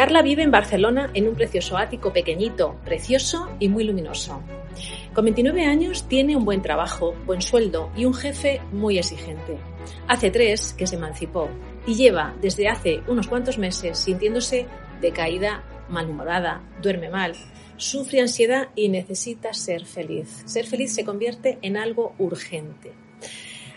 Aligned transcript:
Carla 0.00 0.22
vive 0.22 0.42
en 0.42 0.50
Barcelona 0.50 1.10
en 1.12 1.28
un 1.28 1.34
precioso 1.34 1.76
ático 1.76 2.10
pequeñito, 2.10 2.74
precioso 2.86 3.50
y 3.58 3.68
muy 3.68 3.84
luminoso. 3.84 4.40
Con 5.12 5.26
29 5.26 5.66
años 5.66 6.08
tiene 6.08 6.36
un 6.36 6.46
buen 6.46 6.62
trabajo, 6.62 7.14
buen 7.26 7.42
sueldo 7.42 7.92
y 7.94 8.06
un 8.06 8.14
jefe 8.14 8.62
muy 8.72 8.96
exigente. 8.96 9.58
Hace 10.08 10.30
tres 10.30 10.72
que 10.72 10.86
se 10.86 10.96
emancipó 10.96 11.50
y 11.86 11.96
lleva 11.96 12.34
desde 12.40 12.66
hace 12.68 13.02
unos 13.08 13.28
cuantos 13.28 13.58
meses 13.58 13.98
sintiéndose 13.98 14.66
decaída, 15.02 15.64
malhumorada, 15.90 16.62
duerme 16.80 17.10
mal, 17.10 17.34
sufre 17.76 18.22
ansiedad 18.22 18.68
y 18.74 18.88
necesita 18.88 19.52
ser 19.52 19.84
feliz. 19.84 20.44
Ser 20.46 20.66
feliz 20.66 20.94
se 20.94 21.04
convierte 21.04 21.58
en 21.60 21.76
algo 21.76 22.14
urgente. 22.18 22.94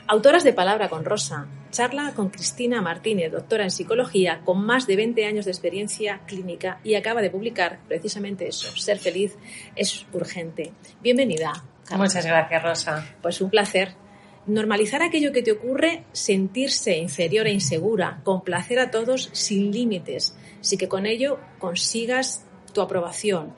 Autoras 0.08 0.46
de 0.46 0.54
Palabra 0.54 0.88
con 0.88 1.04
Rosa, 1.04 1.50
charla 1.74 2.14
con 2.16 2.30
Cristina 2.30 2.82
Martínez, 2.82 3.32
doctora 3.32 3.64
en 3.64 3.72
psicología, 3.72 4.42
con 4.46 4.64
más 4.64 4.86
de 4.86 4.96
20 4.96 5.26
años 5.26 5.46
de 5.46 5.52
experiencia 5.52 6.22
clínica 6.28 6.80
y 6.84 6.94
acaba 6.94 7.22
de 7.22 7.32
publicar 7.32 7.80
precisamente 7.88 8.48
eso, 8.48 8.74
Ser 8.78 9.00
feliz 9.00 9.36
es 9.76 10.06
urgente. 10.14 10.72
Bienvenida. 11.02 11.52
Muchas 11.98 12.26
gracias, 12.26 12.64
Rosa. 12.64 13.16
Pues 13.22 13.42
un 13.42 13.50
placer. 13.50 13.96
Normalizar 14.46 15.02
aquello 15.02 15.32
que 15.32 15.42
te 15.42 15.52
ocurre, 15.52 16.04
sentirse 16.12 16.96
inferior 16.98 17.48
e 17.48 17.54
insegura, 17.54 18.22
complacer 18.24 18.78
a 18.78 18.92
todos 18.92 19.30
sin 19.34 19.72
límites, 19.72 20.38
sí 20.62 20.78
que 20.78 20.88
con 20.88 21.08
ello 21.08 21.40
consigas 21.58 22.46
tu 22.72 22.82
aprobación 22.82 23.56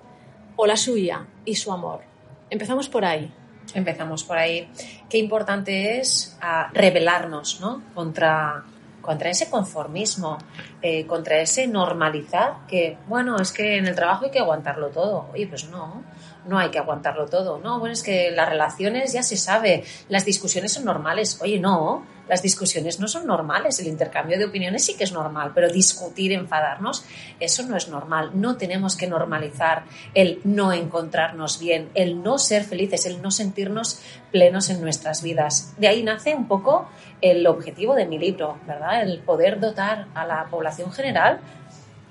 o 0.56 0.66
la 0.66 0.78
suya 0.78 1.28
y 1.44 1.56
su 1.56 1.72
amor. 1.72 2.02
Empezamos 2.50 2.88
por 2.88 3.04
ahí. 3.04 3.34
Empezamos 3.74 4.24
por 4.24 4.38
ahí. 4.38 4.70
Qué 5.10 5.18
importante 5.18 6.00
es 6.00 6.38
uh, 6.42 6.74
rebelarnos 6.74 7.60
¿no? 7.60 7.82
contra, 7.94 8.64
contra 9.02 9.30
ese 9.30 9.50
conformismo, 9.50 10.38
eh, 10.82 11.06
contra 11.06 11.40
ese 11.40 11.68
normalizar 11.68 12.66
que, 12.68 12.98
bueno, 13.08 13.38
es 13.38 13.52
que 13.52 13.78
en 13.78 13.88
el 13.88 13.96
trabajo 13.96 14.26
hay 14.26 14.32
que 14.32 14.40
aguantarlo 14.40 14.90
todo. 14.90 15.30
Oye, 15.34 15.48
pues 15.48 15.70
no, 15.70 16.04
no 16.48 16.58
hay 16.58 16.70
que 16.70 16.80
aguantarlo 16.80 17.28
todo. 17.28 17.60
No, 17.60 17.80
bueno, 17.80 17.94
es 17.94 18.04
que 18.04 18.32
las 18.32 18.50
relaciones 18.50 19.14
ya 19.14 19.24
se 19.24 19.38
sabe, 19.38 19.84
las 20.10 20.26
discusiones 20.26 20.74
son 20.74 20.86
normales. 20.86 21.40
Oye, 21.42 21.60
no, 21.60 22.06
las 22.28 22.42
discusiones 22.42 23.00
no 23.00 23.08
son 23.08 23.28
normales, 23.28 23.80
el 23.80 23.88
intercambio 23.88 24.38
de 24.38 24.46
opiniones 24.46 24.86
sí 24.86 24.96
que 24.96 25.04
es 25.04 25.12
normal, 25.12 25.52
pero 25.54 25.72
discutir, 25.72 26.32
enfadarnos, 26.32 27.06
eso 27.40 27.64
no 27.64 27.78
es 27.78 27.88
normal. 27.88 28.32
No 28.34 28.58
tenemos 28.58 28.96
que 28.96 29.08
normalizar 29.08 29.84
el 30.14 30.40
no 30.44 30.74
encontrarnos 30.74 31.60
bien, 31.60 31.90
el 31.94 32.24
no 32.24 32.38
ser 32.38 32.64
felices, 32.64 33.06
el 33.06 33.22
no 33.22 33.32
sentirnos 33.32 34.02
plenos 34.32 34.70
en 34.70 34.82
nuestras 34.82 35.22
vidas. 35.22 35.74
De 35.78 35.88
ahí 35.88 36.04
nace 36.04 36.36
un 36.36 36.48
poco 36.48 36.90
el 37.22 37.46
objetivo 37.48 37.96
de 37.96 38.06
mi 38.06 38.18
libro, 38.18 38.58
¿verdad? 38.68 39.04
El 39.04 39.20
poder 39.20 39.60
dotar 39.60 40.08
a 40.14 40.26
la 40.26 40.46
población 40.50 40.92
general 40.92 41.40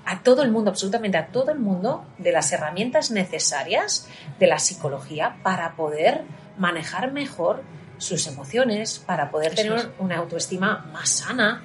a 0.05 0.21
todo 0.21 0.43
el 0.43 0.51
mundo, 0.51 0.69
absolutamente 0.69 1.17
a 1.17 1.27
todo 1.27 1.51
el 1.51 1.59
mundo, 1.59 2.05
de 2.19 2.31
las 2.31 2.51
herramientas 2.51 3.11
necesarias 3.11 4.07
de 4.39 4.47
la 4.47 4.59
psicología 4.59 5.37
para 5.41 5.75
poder 5.75 6.21
manejar 6.57 7.11
mejor 7.11 7.63
sus 7.97 8.27
emociones, 8.27 8.99
para 8.99 9.29
poder 9.29 9.55
tener 9.55 9.91
una 9.99 10.17
autoestima 10.17 10.89
más 10.91 11.09
sana, 11.09 11.63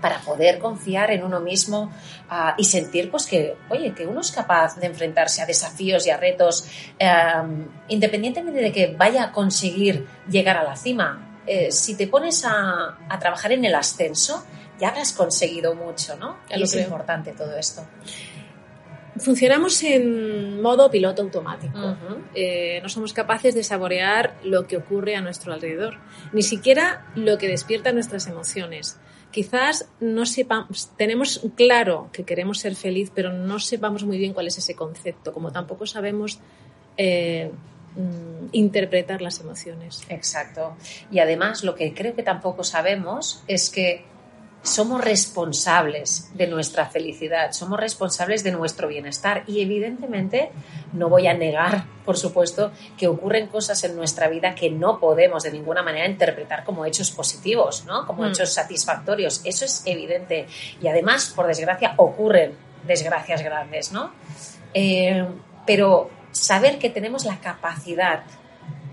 para 0.00 0.18
poder 0.20 0.58
confiar 0.58 1.10
en 1.10 1.22
uno 1.22 1.40
mismo 1.40 1.92
uh, 2.30 2.52
y 2.56 2.64
sentir 2.64 3.10
pues 3.10 3.26
que, 3.26 3.56
oye, 3.68 3.92
que 3.92 4.06
uno 4.06 4.20
es 4.20 4.30
capaz 4.30 4.76
de 4.76 4.86
enfrentarse 4.86 5.42
a 5.42 5.46
desafíos 5.46 6.06
y 6.06 6.10
a 6.10 6.16
retos 6.16 6.66
um, 7.00 7.66
independientemente 7.88 8.60
de 8.60 8.72
que 8.72 8.94
vaya 8.96 9.24
a 9.24 9.32
conseguir 9.32 10.06
llegar 10.28 10.56
a 10.56 10.64
la 10.64 10.76
cima. 10.76 11.42
Eh, 11.46 11.72
si 11.72 11.96
te 11.96 12.06
pones 12.06 12.44
a, 12.44 12.98
a, 13.08 13.18
trabajar 13.18 13.52
en 13.52 13.64
el 13.64 13.74
ascenso, 13.74 14.44
ya 14.78 14.88
habrás 14.88 15.12
conseguido 15.12 15.74
mucho, 15.74 16.16
¿no? 16.16 16.38
Y 16.48 16.62
es 16.62 16.74
importante 16.76 17.32
todo 17.32 17.56
esto. 17.56 17.84
Funcionamos 19.20 19.82
en 19.82 20.60
modo 20.62 20.90
piloto 20.90 21.22
automático. 21.22 21.78
Uh 21.78 21.92
-huh. 21.92 22.18
eh, 22.34 22.80
no 22.82 22.88
somos 22.88 23.12
capaces 23.12 23.54
de 23.54 23.62
saborear 23.62 24.34
lo 24.44 24.66
que 24.66 24.76
ocurre 24.76 25.16
a 25.16 25.20
nuestro 25.20 25.52
alrededor, 25.52 25.98
ni 26.32 26.42
siquiera 26.42 27.06
lo 27.14 27.38
que 27.38 27.48
despierta 27.48 27.92
nuestras 27.92 28.26
emociones. 28.26 28.98
Quizás 29.30 29.88
no 30.00 30.26
sepamos, 30.26 30.90
tenemos 30.96 31.40
claro 31.54 32.08
que 32.12 32.24
queremos 32.24 32.58
ser 32.58 32.74
feliz, 32.74 33.12
pero 33.14 33.32
no 33.32 33.60
sepamos 33.60 34.02
muy 34.02 34.18
bien 34.18 34.32
cuál 34.32 34.48
es 34.48 34.58
ese 34.58 34.74
concepto, 34.74 35.32
como 35.32 35.52
tampoco 35.52 35.86
sabemos 35.86 36.40
eh, 36.96 37.50
interpretar 38.52 39.22
las 39.22 39.40
emociones. 39.40 40.02
Exacto. 40.08 40.76
Y 41.10 41.18
además 41.18 41.64
lo 41.64 41.74
que 41.74 41.92
creo 41.94 42.14
que 42.14 42.22
tampoco 42.22 42.64
sabemos 42.64 43.42
es 43.46 43.70
que 43.70 44.04
somos 44.62 45.02
responsables 45.02 46.30
de 46.34 46.46
nuestra 46.46 46.86
felicidad, 46.86 47.52
somos 47.52 47.80
responsables 47.80 48.44
de 48.44 48.52
nuestro 48.52 48.88
bienestar 48.88 49.42
y 49.46 49.62
evidentemente 49.62 50.50
no 50.92 51.08
voy 51.08 51.26
a 51.28 51.34
negar, 51.34 51.84
por 52.04 52.18
supuesto, 52.18 52.70
que 52.98 53.08
ocurren 53.08 53.46
cosas 53.46 53.82
en 53.84 53.96
nuestra 53.96 54.28
vida 54.28 54.54
que 54.54 54.70
no 54.70 55.00
podemos 55.00 55.44
de 55.44 55.52
ninguna 55.52 55.82
manera 55.82 56.06
interpretar 56.06 56.64
como 56.64 56.84
hechos 56.84 57.10
positivos, 57.10 57.84
¿no? 57.86 58.06
Como 58.06 58.22
mm. 58.22 58.26
hechos 58.26 58.52
satisfactorios. 58.52 59.40
Eso 59.44 59.64
es 59.64 59.82
evidente. 59.86 60.46
Y 60.82 60.88
además, 60.88 61.32
por 61.34 61.46
desgracia, 61.46 61.94
ocurren 61.96 62.54
desgracias 62.86 63.42
grandes, 63.42 63.92
¿no? 63.92 64.12
Eh, 64.74 65.26
pero 65.66 66.10
saber 66.32 66.78
que 66.78 66.90
tenemos 66.90 67.24
la 67.24 67.40
capacidad 67.40 68.24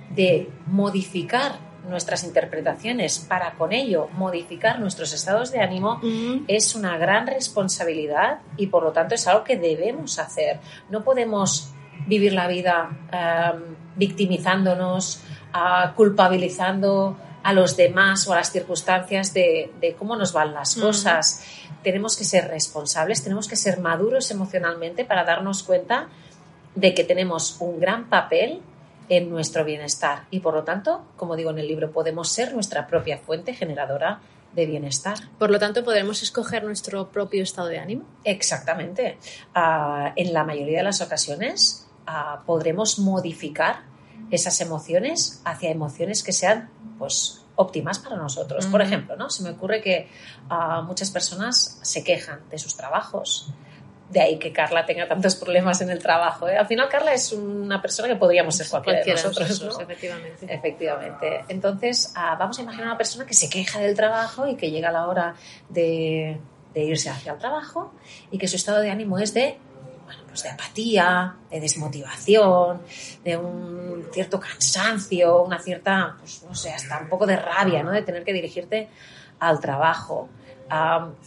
de 0.10 0.50
modificar 0.66 1.67
nuestras 1.88 2.24
interpretaciones 2.24 3.20
para 3.20 3.52
con 3.54 3.74
ello 3.74 4.10
modificar 4.14 4.80
nuestros 4.80 5.14
estados 5.14 5.52
de 5.52 5.60
ánimo 5.60 6.00
mm. 6.02 6.46
es 6.48 6.76
una 6.76 6.98
gran 6.98 7.28
responsabilidad 7.28 8.40
y 8.58 8.68
por 8.68 8.84
lo 8.84 8.92
tanto 8.92 9.16
es 9.16 9.28
algo 9.28 9.44
que 9.44 9.58
debemos 9.58 10.20
hacer. 10.20 10.60
No 10.90 11.04
podemos 11.04 11.72
vivir 12.06 12.34
la 12.34 12.48
vida 12.48 12.90
um, 12.90 13.76
victimizándonos, 13.96 15.22
uh, 15.54 15.96
culpabilizando 15.96 17.18
a 17.44 17.54
los 17.54 17.78
demás 17.78 18.28
o 18.28 18.34
a 18.34 18.38
las 18.38 18.52
circunstancias 18.52 19.34
de, 19.34 19.72
de 19.80 19.94
cómo 19.94 20.16
nos 20.16 20.34
van 20.34 20.54
las 20.54 20.76
cosas. 20.76 21.44
Mm. 21.44 21.84
Tenemos 21.84 22.18
que 22.18 22.26
ser 22.26 22.48
responsables, 22.50 23.24
tenemos 23.24 23.48
que 23.48 23.56
ser 23.56 23.80
maduros 23.80 24.30
emocionalmente 24.32 25.06
para 25.06 25.24
darnos 25.24 25.64
cuenta 25.64 26.10
de 26.76 26.94
que 26.94 27.04
tenemos 27.04 27.58
un 27.60 27.80
gran 27.80 28.10
papel 28.10 28.62
en 29.10 29.30
nuestro 29.30 29.64
bienestar 29.64 30.24
y 30.32 30.40
por 30.42 30.54
lo 30.54 30.64
tanto, 30.64 31.06
como 31.16 31.36
digo 31.36 31.52
en 31.52 31.60
el 31.60 31.68
libro, 31.68 31.92
podemos 31.92 32.30
ser 32.30 32.54
nuestra 32.54 32.88
propia 32.88 33.18
fuente 33.18 33.54
generadora 33.54 34.22
de 34.54 34.66
bienestar. 34.66 35.18
Por 35.38 35.52
lo 35.52 35.60
tanto, 35.60 35.84
podremos 35.84 36.24
escoger 36.24 36.64
nuestro 36.64 37.10
propio 37.10 37.44
estado 37.44 37.68
de 37.68 37.80
ánimo. 37.80 38.06
Exactamente. 38.24 39.18
Uh, 39.56 40.12
en 40.16 40.34
la 40.34 40.44
mayoría 40.44 40.80
de 40.80 40.84
las 40.84 41.02
ocasiones 41.02 41.88
uh, 42.08 42.44
podremos 42.46 43.00
modificar 43.00 43.84
esas 44.32 44.60
emociones 44.62 45.42
hacia 45.46 45.70
emociones 45.70 46.24
que 46.24 46.34
sean 46.34 46.70
pues 46.98 47.46
óptimas 47.56 48.00
para 48.00 48.16
nosotros. 48.16 48.68
Mm. 48.68 48.72
Por 48.72 48.82
ejemplo, 48.82 49.16
¿no? 49.16 49.30
se 49.30 49.44
me 49.44 49.52
ocurre 49.52 49.82
que 49.82 50.10
uh, 50.50 50.84
muchas 50.84 51.12
personas 51.12 51.80
se 51.82 52.04
quejan 52.04 52.42
de 52.50 52.58
sus 52.58 52.76
trabajos, 52.76 53.52
de 54.10 54.22
ahí 54.22 54.40
que 54.40 54.54
Carla 54.54 54.86
tenga 54.86 55.08
tantos 55.08 55.36
problemas 55.36 55.82
en 55.82 55.90
el 55.90 56.00
trabajo. 56.00 56.48
¿eh? 56.48 56.58
Al 56.58 56.66
final, 56.66 56.88
Carla 56.90 57.14
es 57.14 57.34
una 57.34 57.82
persona 57.82 58.08
que 58.08 58.16
podríamos 58.16 58.56
ser 58.56 58.68
cualquiera, 58.68 59.00
cualquiera 59.00 59.22
de 59.22 59.28
nosotros. 59.28 59.50
Nosotros, 59.50 59.78
¿no? 59.78 59.84
Efectivamente. 59.84 60.54
Efectivamente. 60.54 61.46
Entonces, 61.50 62.14
ah, 62.16 62.36
vamos 62.40 62.58
a 62.58 62.62
imaginar 62.62 62.88
una 62.88 62.98
persona 62.98 63.26
que 63.26 63.34
se 63.34 63.50
queja 63.50 63.80
del 63.80 63.96
trabajo 63.96 64.48
y 64.48 64.56
que 64.56 64.72
llega 64.72 64.92
la 64.92 65.08
hora 65.08 65.36
de, 65.70 66.38
de, 66.74 66.84
irse 66.84 67.10
hacia 67.10 67.34
el 67.34 67.38
trabajo 67.38 67.94
y 68.32 68.38
que 68.38 68.48
su 68.48 68.56
estado 68.56 68.80
de 68.80 68.90
ánimo 68.90 69.20
es 69.20 69.34
de, 69.34 69.58
bueno, 70.06 70.22
pues 70.28 70.44
de 70.44 70.50
apatía, 70.50 71.36
de 71.52 71.60
desmotivación, 71.60 72.82
de 73.26 73.36
un 73.36 74.08
cierto 74.14 74.40
cansancio, 74.40 75.44
una 75.44 75.60
cierta, 75.60 76.16
pues 76.20 76.44
no 76.48 76.56
sé, 76.56 76.72
hasta 76.72 77.00
un 77.00 77.10
poco 77.10 77.26
de 77.26 77.36
rabia, 77.36 77.84
¿no? 77.84 77.92
De 77.92 78.04
tener 78.04 78.24
que 78.24 78.32
dirigirte 78.32 78.88
al 79.40 79.60
trabajo 79.60 80.30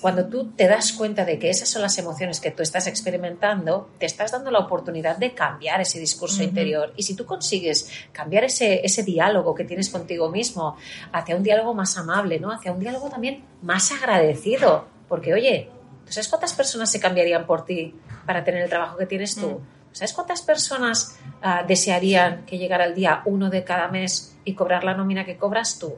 cuando 0.00 0.26
tú 0.26 0.50
te 0.52 0.66
das 0.66 0.92
cuenta 0.92 1.24
de 1.24 1.38
que 1.38 1.50
esas 1.50 1.68
son 1.68 1.82
las 1.82 1.96
emociones 1.98 2.40
que 2.40 2.50
tú 2.50 2.62
estás 2.62 2.86
experimentando, 2.86 3.90
te 3.98 4.06
estás 4.06 4.32
dando 4.32 4.50
la 4.50 4.58
oportunidad 4.58 5.16
de 5.16 5.34
cambiar 5.34 5.80
ese 5.80 5.98
discurso 5.98 6.42
interior. 6.42 6.92
Y 6.96 7.02
si 7.02 7.14
tú 7.14 7.24
consigues 7.24 7.90
cambiar 8.12 8.44
ese, 8.44 8.84
ese 8.84 9.02
diálogo 9.02 9.54
que 9.54 9.64
tienes 9.64 9.88
contigo 9.88 10.30
mismo 10.30 10.76
hacia 11.12 11.36
un 11.36 11.42
diálogo 11.42 11.74
más 11.74 11.96
amable, 11.96 12.38
¿no? 12.38 12.52
hacia 12.52 12.72
un 12.72 12.80
diálogo 12.80 13.08
también 13.08 13.44
más 13.62 13.90
agradecido, 13.92 14.86
porque 15.08 15.32
oye, 15.32 15.70
¿tú 16.04 16.12
sabes 16.12 16.28
cuántas 16.28 16.52
personas 16.52 16.90
se 16.90 17.00
cambiarían 17.00 17.46
por 17.46 17.64
ti 17.64 17.94
para 18.26 18.44
tener 18.44 18.62
el 18.62 18.68
trabajo 18.68 18.98
que 18.98 19.06
tienes 19.06 19.34
tú? 19.34 19.48
Mm. 19.48 19.79
¿Sabes 19.92 20.12
cuántas 20.12 20.42
personas 20.42 21.18
ah, 21.42 21.64
desearían 21.66 22.44
que 22.46 22.58
llegara 22.58 22.84
el 22.84 22.94
día 22.94 23.22
uno 23.24 23.50
de 23.50 23.64
cada 23.64 23.88
mes 23.88 24.36
y 24.44 24.54
cobrar 24.54 24.84
la 24.84 24.94
nómina 24.94 25.24
que 25.24 25.36
cobras 25.36 25.78
tú? 25.78 25.94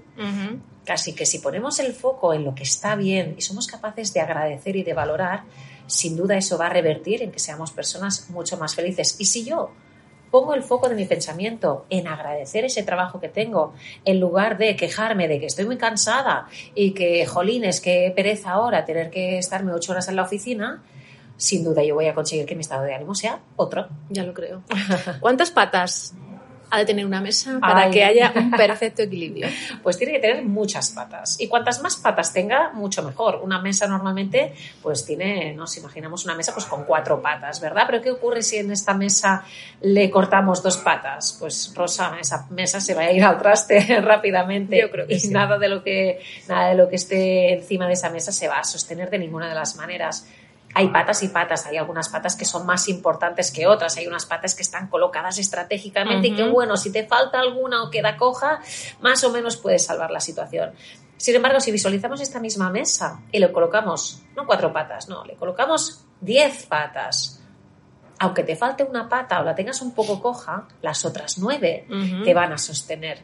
Casi 0.85 1.15
que 1.15 1.27
si 1.27 1.39
ponemos 1.39 1.79
el 1.79 1.93
foco 1.93 2.35
en 2.35 2.45
lo 2.45 2.55
que 2.55 2.65
está 2.65 2.97
bien 2.97 3.35
y 3.37 3.43
somos 3.43 3.67
capaces 3.67 4.13
de 4.13 4.21
agradecer 4.21 4.77
y 4.77 4.83
de 4.83 4.95
valorar, 4.95 5.45
sin 5.87 6.17
duda 6.17 6.37
eso 6.37 6.59
va 6.59 6.67
a 6.67 6.71
revertir 6.71 7.23
en 7.23 7.31
que 7.31 7.39
seamos 7.39 7.71
personas 7.71 8.31
mucho 8.31 8.57
más 8.57 8.75
felices. 8.75 9.17
Y 9.19 9.27
si 9.27 9.45
yo 9.45 9.73
pongo 10.33 10.55
el 10.55 10.63
foco 10.63 10.89
de 10.89 10.97
mi 10.97 11.05
pensamiento 11.05 11.85
en 11.91 12.09
agradecer 12.09 12.65
ese 12.65 12.83
trabajo 12.83 13.21
que 13.21 13.29
tengo, 13.29 13.75
en 14.05 14.19
lugar 14.19 14.57
de 14.57 14.75
quejarme 14.75 15.29
de 15.29 15.39
que 15.39 15.47
estoy 15.47 15.67
muy 15.67 15.77
cansada 15.77 16.49
y 16.75 16.93
que, 16.93 17.27
jolines, 17.27 17.81
qué 17.81 18.11
pereza 18.17 18.53
ahora 18.53 18.85
tener 18.87 19.11
que 19.11 19.39
estarme 19.39 19.73
ocho 19.73 19.93
horas 19.93 20.09
en 20.09 20.17
la 20.17 20.23
oficina, 20.23 20.83
sin 21.37 21.65
duda 21.65 21.83
yo 21.83 21.95
voy 21.95 22.07
a 22.07 22.15
conseguir 22.15 22.47
que 22.47 22.55
mi 22.55 22.61
estado 22.61 22.85
de 22.85 22.95
ánimo 22.95 23.15
sea 23.15 23.41
otro. 23.57 23.89
Ya 24.11 24.25
lo 24.25 24.35
creo. 24.35 24.63
¿Cuántas 25.21 25.51
patas 25.51 26.15
ha 26.73 26.79
de 26.79 26.87
tener 26.87 27.05
una 27.05 27.21
mesa 27.21 27.59
para 27.61 27.83
Ay. 27.83 27.91
que 27.91 28.03
haya 28.03 28.33
un 28.35 28.51
perfecto 28.51 29.03
equilibrio? 29.03 29.47
Pues 29.83 29.99
tiene 29.99 30.13
que 30.15 30.21
tener 30.21 30.45
muchas 30.45 30.91
patas. 30.91 31.41
Y 31.41 31.49
cuantas 31.49 31.83
más 31.83 31.97
patas 31.97 32.33
tenga, 32.33 32.71
mucho 32.73 33.03
mejor. 33.03 33.41
Una 33.43 33.61
mesa 33.61 33.89
normalmente, 33.89 34.55
pues 34.81 35.05
tiene, 35.05 35.53
nos 35.55 35.77
imaginamos 35.77 36.25
una 36.25 36.37
mesa 36.37 36.55
pues 36.55 36.67
con 36.67 36.85
cuatro 36.85 37.21
patas, 37.21 37.61
¿verdad? 37.61 37.83
Pero 37.87 38.01
¿qué 38.01 38.11
ocurre 38.13 38.43
si 38.43 38.59
en 38.59 38.71
esta 38.71 38.95
mesa 38.95 39.45
le 39.81 40.09
cortamos 40.09 40.63
dos 40.63 40.77
patas? 40.77 41.37
Pues 41.41 41.73
Rosa, 41.75 42.17
esa 42.21 42.47
mesa 42.51 42.81
se 42.81 42.95
va 42.95 43.03
a 43.03 43.13
ir 43.13 43.25
al 43.25 43.39
traste 43.39 43.81
rápidamente. 44.01 44.81
Yo 44.81 44.91
creo 44.91 45.07
que 45.07 45.15
y 45.15 45.21
sí. 45.21 45.29
nada 45.29 45.59
de 45.59 45.69
lo 45.69 45.83
que 45.83 46.21
nada 46.49 46.69
de 46.69 46.75
lo 46.77 46.89
que 46.89 46.97
esté 46.97 47.55
encima 47.55 47.89
de 47.89 47.95
esa 47.95 48.09
mesa 48.09 48.31
se 48.31 48.47
va 48.47 48.61
a 48.61 48.65
sostener 48.65 49.11
de 49.11 49.19
ninguna 49.19 49.49
de 49.49 49.55
las 49.55 49.75
maneras. 49.77 50.27
Hay 50.75 50.89
patas 50.89 51.23
y 51.23 51.29
patas, 51.29 51.67
hay 51.67 51.77
algunas 51.77 52.09
patas 52.09 52.35
que 52.35 52.45
son 52.45 52.65
más 52.65 52.89
importantes 52.89 53.51
que 53.51 53.67
otras, 53.67 53.97
hay 53.99 54.07
unas 54.07 54.25
patas 54.25 54.55
que 54.55 54.63
están 54.63 54.89
colocadas 54.89 55.39
estratégicamente 55.39 56.29
y 56.29 56.35
que 56.35 56.49
bueno, 56.49 56.77
si 56.77 56.91
te 56.91 57.07
falta 57.07 57.41
alguna 57.41 57.83
o 57.83 57.91
queda 57.91 58.17
coja, 58.17 58.61
más 59.01 59.23
o 59.25 59.31
menos 59.31 59.57
puedes 59.57 59.85
salvar 59.85 60.11
la 60.11 60.21
situación. 60.21 60.73
Sin 61.19 61.37
embargo, 61.37 61.61
si 61.61 61.71
visualizamos 61.71 62.21
esta 62.21 62.41
misma 62.41 62.71
mesa 62.71 63.21
y 63.31 63.39
le 63.39 63.53
colocamos, 63.53 64.23
no 64.35 64.47
cuatro 64.47 64.73
patas, 64.73 65.09
no, 65.09 65.25
le 65.25 65.35
colocamos 65.35 66.05
diez 66.21 66.67
patas, 66.67 67.41
aunque 68.19 68.43
te 68.43 68.57
falte 68.57 68.85
una 68.85 69.09
pata 69.09 69.41
o 69.41 69.45
la 69.45 69.55
tengas 69.55 69.83
un 69.83 69.95
poco 69.95 70.21
coja, 70.23 70.69
las 70.81 71.05
otras 71.05 71.39
nueve 71.39 71.87
te 72.25 72.35
van 72.35 72.53
a 72.53 72.59
sostener. 72.59 73.21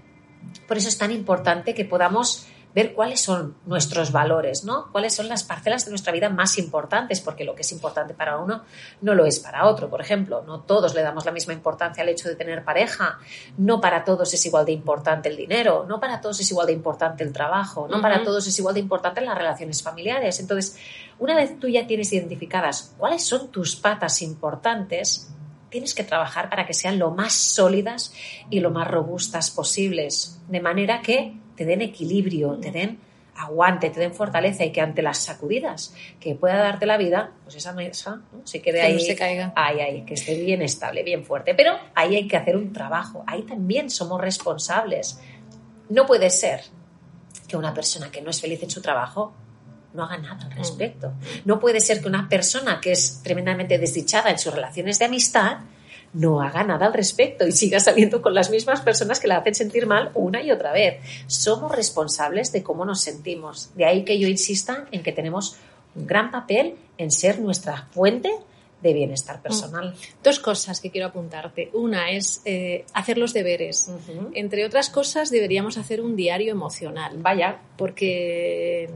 Por 0.66 0.76
eso 0.76 0.88
es 0.88 0.98
tan 0.98 1.12
importante 1.12 1.74
que 1.74 1.84
podamos 1.84 2.46
ver 2.74 2.94
cuáles 2.94 3.20
son 3.20 3.56
nuestros 3.66 4.12
valores, 4.12 4.64
¿no? 4.64 4.90
Cuáles 4.92 5.14
son 5.14 5.28
las 5.28 5.42
parcelas 5.42 5.84
de 5.84 5.90
nuestra 5.90 6.12
vida 6.12 6.28
más 6.28 6.58
importantes, 6.58 7.20
porque 7.20 7.44
lo 7.44 7.54
que 7.54 7.62
es 7.62 7.72
importante 7.72 8.14
para 8.14 8.38
uno 8.38 8.62
no 9.00 9.14
lo 9.14 9.24
es 9.24 9.40
para 9.40 9.66
otro. 9.66 9.88
Por 9.88 10.00
ejemplo, 10.00 10.42
no 10.46 10.60
todos 10.60 10.94
le 10.94 11.02
damos 11.02 11.24
la 11.24 11.32
misma 11.32 11.52
importancia 11.54 12.02
al 12.02 12.08
hecho 12.08 12.28
de 12.28 12.36
tener 12.36 12.64
pareja, 12.64 13.18
no 13.56 13.80
para 13.80 14.04
todos 14.04 14.32
es 14.32 14.44
igual 14.46 14.66
de 14.66 14.72
importante 14.72 15.28
el 15.28 15.36
dinero, 15.36 15.86
no 15.88 15.98
para 15.98 16.20
todos 16.20 16.40
es 16.40 16.50
igual 16.50 16.66
de 16.66 16.72
importante 16.72 17.24
el 17.24 17.32
trabajo, 17.32 17.88
no 17.88 18.00
para 18.00 18.22
todos 18.22 18.46
es 18.46 18.58
igual 18.58 18.74
de 18.74 18.80
importante 18.80 19.20
las 19.20 19.36
relaciones 19.36 19.82
familiares. 19.82 20.40
Entonces, 20.40 20.76
una 21.18 21.34
vez 21.34 21.58
tú 21.58 21.68
ya 21.68 21.86
tienes 21.86 22.12
identificadas 22.12 22.94
cuáles 22.98 23.24
son 23.24 23.48
tus 23.48 23.76
patas 23.76 24.22
importantes, 24.22 25.28
tienes 25.70 25.94
que 25.94 26.04
trabajar 26.04 26.48
para 26.48 26.66
que 26.66 26.74
sean 26.74 26.98
lo 26.98 27.10
más 27.10 27.32
sólidas 27.32 28.12
y 28.50 28.60
lo 28.60 28.70
más 28.70 28.88
robustas 28.88 29.50
posibles, 29.50 30.40
de 30.48 30.60
manera 30.60 31.02
que 31.02 31.36
te 31.58 31.64
den 31.64 31.82
equilibrio, 31.82 32.54
te 32.60 32.70
den 32.70 33.00
aguante, 33.34 33.90
te 33.90 33.98
den 33.98 34.14
fortaleza 34.14 34.64
y 34.64 34.70
que 34.70 34.80
ante 34.80 35.02
las 35.02 35.18
sacudidas 35.18 35.92
que 36.20 36.36
pueda 36.36 36.56
darte 36.56 36.86
la 36.86 36.96
vida, 36.96 37.32
pues 37.42 37.56
esa 37.56 37.72
mesa 37.72 38.22
¿no? 38.32 38.46
se 38.46 38.62
quede 38.62 38.78
Que 38.78 38.86
ahí, 38.86 38.94
no 38.94 39.00
se 39.00 39.16
caiga. 39.16 39.52
ahí, 39.56 39.80
ahí, 39.80 40.04
que 40.04 40.14
esté 40.14 40.40
bien 40.40 40.62
estable, 40.62 41.02
bien 41.02 41.24
fuerte. 41.24 41.54
Pero 41.56 41.76
ahí 41.96 42.14
hay 42.14 42.28
que 42.28 42.36
hacer 42.36 42.56
un 42.56 42.72
trabajo, 42.72 43.24
ahí 43.26 43.42
también 43.42 43.90
somos 43.90 44.20
responsables. 44.20 45.20
No 45.88 46.06
puede 46.06 46.30
ser 46.30 46.62
que 47.48 47.56
una 47.56 47.74
persona 47.74 48.10
que 48.10 48.22
no 48.22 48.30
es 48.30 48.40
feliz 48.40 48.62
en 48.62 48.70
su 48.70 48.80
trabajo 48.80 49.32
no 49.94 50.04
haga 50.04 50.18
nada 50.18 50.44
al 50.44 50.52
respecto. 50.52 51.12
No 51.44 51.58
puede 51.58 51.80
ser 51.80 52.00
que 52.00 52.08
una 52.08 52.28
persona 52.28 52.80
que 52.80 52.92
es 52.92 53.20
tremendamente 53.24 53.78
desdichada 53.78 54.30
en 54.30 54.38
sus 54.38 54.54
relaciones 54.54 54.98
de 55.00 55.06
amistad 55.06 55.58
no 56.12 56.40
haga 56.40 56.64
nada 56.64 56.86
al 56.86 56.94
respecto 56.94 57.46
y 57.46 57.52
siga 57.52 57.80
saliendo 57.80 58.22
con 58.22 58.34
las 58.34 58.50
mismas 58.50 58.80
personas 58.80 59.20
que 59.20 59.28
la 59.28 59.38
hacen 59.38 59.54
sentir 59.54 59.86
mal 59.86 60.10
una 60.14 60.42
y 60.42 60.50
otra 60.50 60.72
vez. 60.72 61.00
Somos 61.26 61.74
responsables 61.74 62.52
de 62.52 62.62
cómo 62.62 62.84
nos 62.84 63.00
sentimos. 63.00 63.70
De 63.74 63.84
ahí 63.84 64.04
que 64.04 64.18
yo 64.18 64.28
insista 64.28 64.86
en 64.90 65.02
que 65.02 65.12
tenemos 65.12 65.56
un 65.94 66.06
gran 66.06 66.30
papel 66.30 66.76
en 66.96 67.10
ser 67.10 67.40
nuestra 67.40 67.88
fuente 67.90 68.30
de 68.82 68.92
bienestar 68.92 69.42
personal. 69.42 69.94
Dos 70.22 70.38
cosas 70.38 70.80
que 70.80 70.90
quiero 70.90 71.08
apuntarte. 71.08 71.70
Una 71.72 72.10
es 72.10 72.42
eh, 72.44 72.84
hacer 72.94 73.18
los 73.18 73.32
deberes. 73.32 73.90
Entre 74.34 74.64
otras 74.64 74.88
cosas, 74.88 75.30
deberíamos 75.30 75.78
hacer 75.78 76.00
un 76.00 76.14
diario 76.14 76.52
emocional, 76.52 77.16
Vaya, 77.18 77.60
porque 77.76 78.88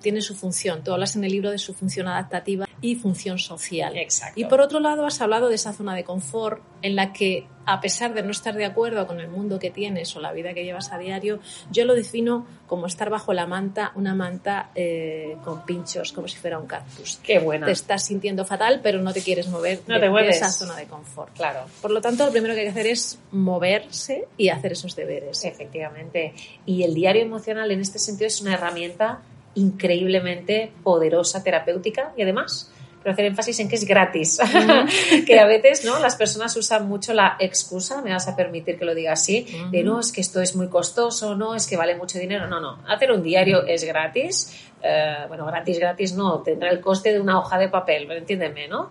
tiene 0.00 0.20
su 0.20 0.34
función. 0.34 0.82
Tú 0.84 0.92
hablas 0.92 1.16
en 1.16 1.24
el 1.24 1.32
libro 1.32 1.50
de 1.50 1.58
su 1.58 1.74
función 1.74 2.06
adaptativa 2.08 2.66
y 2.80 2.94
función 2.94 3.38
social. 3.38 3.96
Exacto. 3.96 4.38
Y 4.40 4.44
por 4.44 4.60
otro 4.60 4.78
lado, 4.80 5.04
has 5.06 5.20
hablado 5.20 5.48
de 5.48 5.56
esa 5.56 5.72
zona 5.72 5.94
de 5.94 6.04
confort 6.04 6.62
en 6.82 6.94
la 6.94 7.12
que, 7.12 7.46
a 7.66 7.80
pesar 7.80 8.14
de 8.14 8.22
no 8.22 8.30
estar 8.30 8.54
de 8.54 8.64
acuerdo 8.64 9.04
con 9.08 9.18
el 9.18 9.26
mundo 9.28 9.58
que 9.58 9.70
tienes 9.70 10.14
o 10.14 10.20
la 10.20 10.32
vida 10.32 10.54
que 10.54 10.62
llevas 10.64 10.92
a 10.92 10.98
diario, 10.98 11.40
yo 11.72 11.84
lo 11.84 11.94
defino 11.94 12.46
como 12.68 12.86
estar 12.86 13.10
bajo 13.10 13.32
la 13.32 13.46
manta, 13.46 13.90
una 13.96 14.14
manta 14.14 14.70
eh, 14.76 15.36
con 15.44 15.64
pinchos, 15.64 16.12
como 16.12 16.28
si 16.28 16.36
fuera 16.36 16.58
un 16.58 16.66
cactus. 16.68 17.18
qué 17.24 17.40
buena. 17.40 17.66
Te 17.66 17.72
estás 17.72 18.04
sintiendo 18.04 18.44
fatal, 18.44 18.78
pero 18.80 19.00
no 19.02 19.12
te 19.12 19.22
quieres 19.22 19.48
mover 19.48 19.80
No 19.88 19.94
de, 19.94 20.00
te 20.00 20.06
de 20.06 20.10
mueves. 20.10 20.36
esa 20.36 20.50
zona 20.52 20.76
de 20.76 20.84
confort. 20.86 21.34
Claro. 21.34 21.64
Por 21.82 21.90
lo 21.90 22.00
tanto, 22.00 22.24
lo 22.26 22.30
primero 22.30 22.54
que 22.54 22.60
hay 22.60 22.66
que 22.66 22.70
hacer 22.70 22.86
es 22.86 23.18
moverse 23.32 24.28
y 24.36 24.50
hacer 24.50 24.72
esos 24.72 24.94
deberes. 24.94 25.44
Efectivamente. 25.44 26.32
Y 26.64 26.84
el 26.84 26.94
diario 26.94 27.22
emocional 27.22 27.70
en 27.72 27.80
este 27.80 27.98
sentido 27.98 28.28
es 28.28 28.40
una 28.40 28.54
herramienta 28.54 29.20
increíblemente 29.54 30.72
poderosa, 30.82 31.42
terapéutica 31.42 32.12
y 32.16 32.22
además 32.22 32.72
quiero 32.98 33.12
hacer 33.12 33.24
énfasis 33.26 33.60
en 33.60 33.68
que 33.68 33.76
es 33.76 33.84
gratis. 33.84 34.38
que 35.26 35.38
a 35.38 35.46
veces 35.46 35.84
¿no? 35.84 35.98
las 35.98 36.16
personas 36.16 36.56
usan 36.56 36.88
mucho 36.88 37.14
la 37.14 37.36
excusa, 37.38 38.02
me 38.02 38.12
vas 38.12 38.28
a 38.28 38.36
permitir 38.36 38.78
que 38.78 38.84
lo 38.84 38.94
diga 38.94 39.12
así, 39.12 39.46
de 39.70 39.82
no, 39.82 40.00
es 40.00 40.12
que 40.12 40.20
esto 40.20 40.40
es 40.40 40.56
muy 40.56 40.68
costoso, 40.68 41.34
no, 41.34 41.54
es 41.54 41.66
que 41.66 41.76
vale 41.76 41.96
mucho 41.96 42.18
dinero. 42.18 42.46
No, 42.46 42.60
no. 42.60 42.78
Hacer 42.86 43.12
un 43.12 43.22
diario 43.22 43.64
es 43.66 43.84
gratis. 43.84 44.70
Eh, 44.82 45.24
bueno, 45.28 45.46
gratis, 45.46 45.78
gratis 45.78 46.12
no, 46.14 46.40
tendrá 46.42 46.70
el 46.70 46.80
coste 46.80 47.12
de 47.12 47.20
una 47.20 47.38
hoja 47.38 47.58
de 47.58 47.68
papel, 47.68 48.04
pero 48.06 48.20
entiéndeme, 48.20 48.68
¿no? 48.68 48.90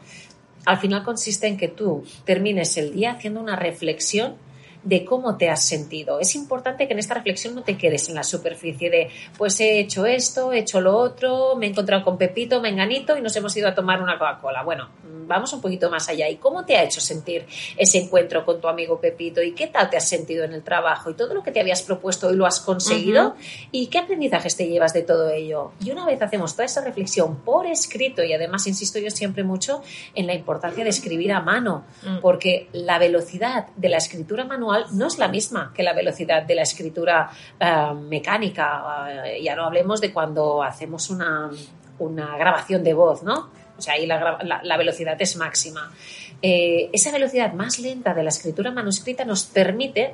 Al 0.65 0.77
final 0.77 1.03
consiste 1.03 1.47
en 1.47 1.57
que 1.57 1.69
tú 1.69 2.03
termines 2.25 2.75
el 2.77 2.93
día 2.93 3.11
haciendo 3.11 3.39
una 3.39 3.55
reflexión 3.55 4.35
de 4.83 5.03
cómo 5.05 5.37
te 5.37 5.49
has 5.49 5.65
sentido. 5.65 6.19
Es 6.19 6.35
importante 6.35 6.87
que 6.87 6.93
en 6.93 6.99
esta 6.99 7.13
reflexión 7.13 7.55
no 7.55 7.63
te 7.63 7.77
quedes 7.77 8.09
en 8.09 8.15
la 8.15 8.23
superficie 8.23 8.89
de, 8.89 9.09
pues 9.37 9.59
he 9.59 9.79
hecho 9.79 10.05
esto, 10.05 10.53
he 10.53 10.59
hecho 10.59 10.79
lo 10.81 10.95
otro, 10.97 11.55
me 11.55 11.65
he 11.65 11.69
encontrado 11.69 12.03
con 12.03 12.17
Pepito, 12.17 12.61
Menganito 12.61 13.17
y 13.17 13.21
nos 13.21 13.35
hemos 13.35 13.55
ido 13.57 13.67
a 13.67 13.75
tomar 13.75 14.01
una 14.01 14.17
Coca-Cola. 14.17 14.63
Bueno, 14.63 14.89
vamos 15.27 15.51
un 15.53 15.61
poquito 15.61 15.89
más 15.89 16.07
allá. 16.09 16.29
¿Y 16.29 16.37
cómo 16.37 16.63
te 16.65 16.77
ha 16.77 16.83
hecho 16.83 17.01
sentir 17.01 17.45
ese 17.75 17.97
encuentro 17.97 18.45
con 18.45 18.61
tu 18.61 18.67
amigo 18.67 18.99
Pepito? 18.99 19.41
¿Y 19.41 19.51
qué 19.53 19.67
tal 19.67 19.89
te 19.89 19.97
has 19.97 20.07
sentido 20.07 20.45
en 20.45 20.53
el 20.53 20.63
trabajo? 20.63 21.09
¿Y 21.09 21.15
todo 21.15 21.33
lo 21.33 21.43
que 21.43 21.51
te 21.51 21.59
habías 21.59 21.81
propuesto 21.81 22.27
hoy 22.27 22.35
lo 22.35 22.45
has 22.45 22.59
conseguido? 22.59 23.35
¿Y 23.71 23.87
qué 23.87 23.99
aprendizajes 23.99 24.55
te 24.55 24.67
llevas 24.67 24.93
de 24.93 25.01
todo 25.01 25.29
ello? 25.29 25.71
Y 25.83 25.91
una 25.91 26.05
vez 26.05 26.21
hacemos 26.21 26.53
toda 26.53 26.65
esa 26.65 26.81
reflexión 26.83 27.37
por 27.37 27.65
escrito, 27.65 28.23
y 28.23 28.33
además 28.33 28.67
insisto 28.67 28.99
yo 28.99 29.09
siempre 29.11 29.43
mucho 29.43 29.81
en 30.15 30.27
la 30.27 30.33
importancia 30.33 30.83
de 30.83 30.89
escribir 30.89 31.33
a 31.33 31.41
mano, 31.41 31.83
Mm. 32.03 32.19
porque 32.21 32.69
la 32.73 32.99
velocidad 32.99 33.67
de 33.75 33.89
la 33.89 33.97
escritura 33.97 34.45
manual 34.45 34.66
no 34.91 35.07
es 35.07 35.17
la 35.17 35.27
misma 35.27 35.71
que 35.75 35.83
la 35.83 35.93
velocidad 35.93 36.43
de 36.43 36.55
la 36.55 36.61
escritura 36.63 37.29
eh, 37.59 37.93
mecánica. 38.07 39.23
Eh, 39.25 39.41
ya 39.43 39.55
no 39.55 39.65
hablemos 39.65 40.01
de 40.01 40.11
cuando 40.13 40.63
hacemos 40.63 41.09
una, 41.09 41.49
una 41.99 42.37
grabación 42.37 42.83
de 42.83 42.93
voz, 42.93 43.23
¿no? 43.23 43.49
O 43.77 43.81
sea, 43.81 43.93
ahí 43.93 44.05
la, 44.07 44.19
gra- 44.19 44.43
la- 44.43 44.61
la 44.63 44.77
velocidad 44.77 45.15
es 45.21 45.35
máxima. 45.37 45.91
Eh, 46.41 46.89
esa 46.93 47.11
velocidad 47.11 47.53
más 47.53 47.79
lenta 47.79 48.13
de 48.13 48.23
la 48.23 48.29
escritura 48.29 48.71
manuscrita 48.71 49.25
nos 49.25 49.45
permite 49.45 50.13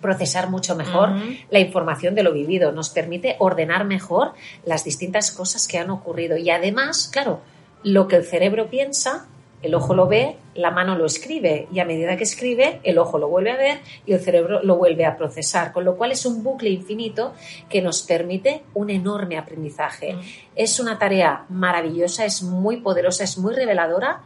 procesar 0.00 0.48
mucho 0.48 0.74
mejor 0.76 1.10
la 1.50 1.58
información 1.58 2.14
de 2.14 2.22
lo 2.22 2.32
vivido, 2.32 2.72
nos 2.72 2.88
permite 2.88 3.36
ordenar 3.38 3.84
mejor 3.84 4.32
las 4.64 4.82
distintas 4.82 5.30
cosas 5.30 5.68
que 5.68 5.76
han 5.78 5.90
ocurrido 5.90 6.38
y 6.38 6.48
además, 6.48 7.10
claro, 7.12 7.40
lo 7.82 8.08
que 8.08 8.16
el 8.16 8.24
cerebro 8.24 8.70
piensa, 8.70 9.26
el 9.62 9.74
ojo 9.74 9.92
lo 9.94 10.06
ve 10.06 10.36
la 10.54 10.70
mano 10.70 10.96
lo 10.96 11.06
escribe 11.06 11.68
y 11.72 11.78
a 11.78 11.84
medida 11.84 12.16
que 12.16 12.24
escribe, 12.24 12.80
el 12.82 12.98
ojo 12.98 13.18
lo 13.18 13.28
vuelve 13.28 13.52
a 13.52 13.56
ver 13.56 13.80
y 14.04 14.12
el 14.12 14.20
cerebro 14.20 14.62
lo 14.62 14.76
vuelve 14.76 15.06
a 15.06 15.16
procesar, 15.16 15.72
con 15.72 15.84
lo 15.84 15.96
cual 15.96 16.12
es 16.12 16.26
un 16.26 16.42
bucle 16.42 16.70
infinito 16.70 17.34
que 17.68 17.82
nos 17.82 18.02
permite 18.02 18.64
un 18.74 18.90
enorme 18.90 19.38
aprendizaje. 19.38 20.14
Mm. 20.14 20.20
Es 20.56 20.80
una 20.80 20.98
tarea 20.98 21.44
maravillosa, 21.48 22.24
es 22.24 22.42
muy 22.42 22.78
poderosa, 22.78 23.24
es 23.24 23.38
muy 23.38 23.54
reveladora 23.54 24.22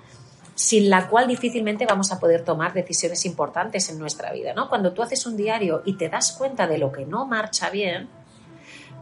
sin 0.55 0.89
la 0.89 1.09
cual 1.09 1.27
difícilmente 1.27 1.85
vamos 1.85 2.13
a 2.13 2.21
poder 2.21 2.45
tomar 2.45 2.73
decisiones 2.73 3.27
importantes 3.27 3.91
en 3.91 3.99
nuestra 3.99 4.33
vida. 4.33 4.55
¿no? 4.55 4.69
Cuando 4.69 4.93
tú 4.93 5.03
haces 5.03 5.27
un 5.27 5.37
diario 5.37 5.83
y 5.85 5.97
te 5.97 6.09
das 6.09 6.33
cuenta 6.33 6.67
de 6.67 6.79
lo 6.79 6.93
que 6.93 7.05
no 7.05 7.27
marcha 7.27 7.71
bien, 7.71 8.09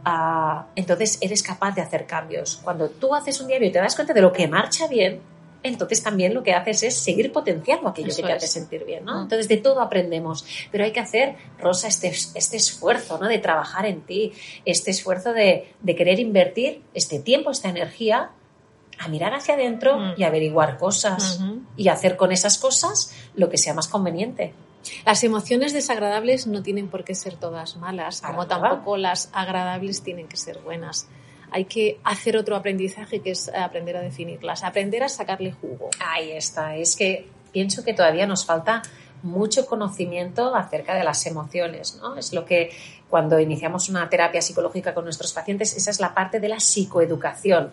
ah, 0.05 0.67
entonces 0.75 1.19
eres 1.21 1.43
capaz 1.43 1.75
de 1.75 1.83
hacer 1.83 2.07
cambios. 2.07 2.59
Cuando 2.62 2.88
tú 2.88 3.14
haces 3.14 3.41
un 3.41 3.49
diario 3.49 3.69
y 3.69 3.73
te 3.73 3.81
das 3.81 3.95
cuenta 3.95 4.14
de 4.14 4.23
lo 4.23 4.33
que 4.33 4.49
marcha 4.49 4.88
bien, 4.88 5.21
entonces 5.62 6.02
también 6.02 6.35
lo 6.35 6.42
que 6.42 6.52
haces 6.52 6.83
es 6.83 6.95
seguir 6.95 7.33
potenciando 7.33 7.88
aquello 7.88 8.14
que 8.14 8.23
te 8.23 8.33
hace 8.33 8.47
sentir 8.47 8.85
bien, 8.85 9.04
¿no? 9.04 9.19
Mm. 9.19 9.23
Entonces 9.23 9.49
de 9.49 9.57
todo 9.57 9.81
aprendemos, 9.81 10.45
pero 10.71 10.85
hay 10.85 10.92
que 10.92 11.00
hacer, 11.00 11.37
Rosa, 11.59 11.88
este, 11.88 12.09
este 12.09 12.57
esfuerzo, 12.57 13.19
¿no? 13.19 13.28
De 13.28 13.38
trabajar 13.38 13.87
en 13.87 14.00
ti, 14.02 14.33
este 14.64 14.90
esfuerzo 14.90 15.33
de, 15.33 15.73
de 15.81 15.97
querer 15.97 16.21
invertir 16.21 16.83
este 16.95 17.19
tiempo, 17.19 17.50
esta 17.50 17.69
energía 17.69 18.31
a 18.99 19.09
mirar 19.09 19.35
hacia 19.35 19.54
adentro 19.54 19.99
mm. 19.99 20.14
y 20.16 20.25
averiguar 20.25 20.78
cosas 20.78 21.40
y 21.76 21.88
hacer 21.88 22.16
con 22.16 22.33
esas 22.33 22.59
cosas 22.59 23.14
lo 23.35 23.50
que 23.50 23.59
sea 23.59 23.75
más 23.75 23.88
conveniente. 23.88 24.54
Las 25.07 25.23
emociones 25.25 25.73
desagradables 25.73 26.47
no 26.47 26.62
tienen 26.62 26.88
por 26.88 27.04
qué 27.04 27.14
ser 27.14 27.37
todas 27.37 27.76
malas, 27.76 28.21
como 28.21 28.47
tampoco 28.47 28.97
las 28.97 29.31
agradables 29.33 30.02
tienen 30.02 30.28
que 30.28 30.37
ser 30.37 30.59
buenas. 30.59 31.09
Hay 31.52 31.66
que 31.66 32.00
hacer 32.04 32.37
otro 32.37 32.56
aprendizaje 32.56 33.21
que 33.21 33.32
es 33.32 33.49
aprender 33.54 33.97
a 33.97 34.00
definirlas, 34.00 34.64
aprender 34.64 35.02
a 35.02 35.09
sacarle 35.09 35.52
jugo. 35.52 35.90
Ahí 36.00 36.32
está, 36.32 36.76
es 36.76 36.97
que 36.97 37.28
pienso 37.52 37.85
que 37.85 37.94
todavía 37.94 38.26
nos 38.26 38.44
falta 38.44 38.82
mucho 39.23 39.66
conocimiento 39.66 40.54
acerca 40.54 40.94
de 40.94 41.04
las 41.04 41.26
emociones, 41.26 41.99
¿no? 42.00 42.16
Es 42.16 42.32
lo 42.32 42.44
que 42.44 42.71
cuando 43.09 43.38
iniciamos 43.38 43.88
una 43.88 44.09
terapia 44.09 44.42
psicológica 44.42 44.94
con 44.94 45.04
nuestros 45.04 45.32
pacientes, 45.32 45.76
esa 45.76 45.90
es 45.90 46.00
la 46.00 46.14
parte 46.14 46.40
de 46.40 46.49
la 46.49 46.59
psicoeducación. 46.59 47.71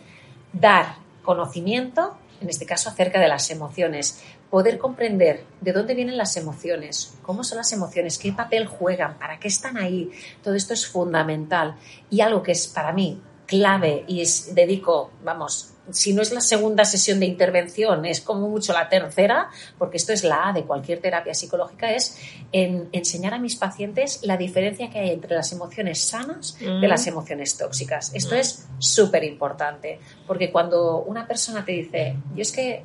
Dar 0.53 0.95
conocimiento, 1.23 2.17
en 2.41 2.49
este 2.49 2.65
caso 2.65 2.89
acerca 2.89 3.19
de 3.19 3.27
las 3.27 3.49
emociones, 3.49 4.21
poder 4.49 4.77
comprender 4.77 5.45
de 5.61 5.73
dónde 5.73 5.93
vienen 5.93 6.17
las 6.17 6.35
emociones, 6.37 7.17
cómo 7.21 7.43
son 7.43 7.59
las 7.59 7.71
emociones, 7.71 8.17
qué 8.17 8.31
papel 8.31 8.65
juegan, 8.65 9.17
para 9.17 9.39
qué 9.39 9.47
están 9.47 9.77
ahí. 9.77 10.11
Todo 10.43 10.55
esto 10.55 10.73
es 10.73 10.87
fundamental 10.87 11.75
y 12.09 12.21
algo 12.21 12.43
que 12.43 12.51
es 12.51 12.67
para 12.67 12.91
mí 12.91 13.21
clave 13.49 14.05
y 14.07 14.21
es, 14.21 14.53
dedico, 14.53 15.09
vamos, 15.23 15.73
si 15.91 16.13
no 16.13 16.21
es 16.21 16.31
la 16.31 16.39
segunda 16.39 16.85
sesión 16.85 17.19
de 17.19 17.25
intervención, 17.25 18.05
es 18.05 18.21
como 18.21 18.47
mucho 18.47 18.73
la 18.73 18.87
tercera, 18.89 19.49
porque 19.79 19.97
esto 19.97 20.13
es 20.13 20.23
la 20.23 20.49
A 20.49 20.53
de 20.53 20.63
cualquier 20.63 21.01
terapia 21.01 21.33
psicológica, 21.33 21.91
es 21.91 22.15
en 22.51 22.89
enseñar 22.91 23.33
a 23.33 23.39
mis 23.39 23.55
pacientes 23.55 24.19
la 24.21 24.37
diferencia 24.37 24.91
que 24.91 24.99
hay 24.99 25.09
entre 25.09 25.35
las 25.35 25.51
emociones 25.51 25.99
sanas 25.99 26.59
de 26.59 26.69
mm. 26.69 26.83
las 26.83 27.07
emociones 27.07 27.57
tóxicas. 27.57 28.13
Esto 28.13 28.35
mm. 28.35 28.37
es 28.37 28.67
súper 28.77 29.23
importante, 29.23 29.99
porque 30.27 30.51
cuando 30.51 30.99
una 30.99 31.27
persona 31.27 31.65
te 31.65 31.71
dice, 31.71 32.15
yo 32.35 32.43
es 32.43 32.51
que 32.51 32.83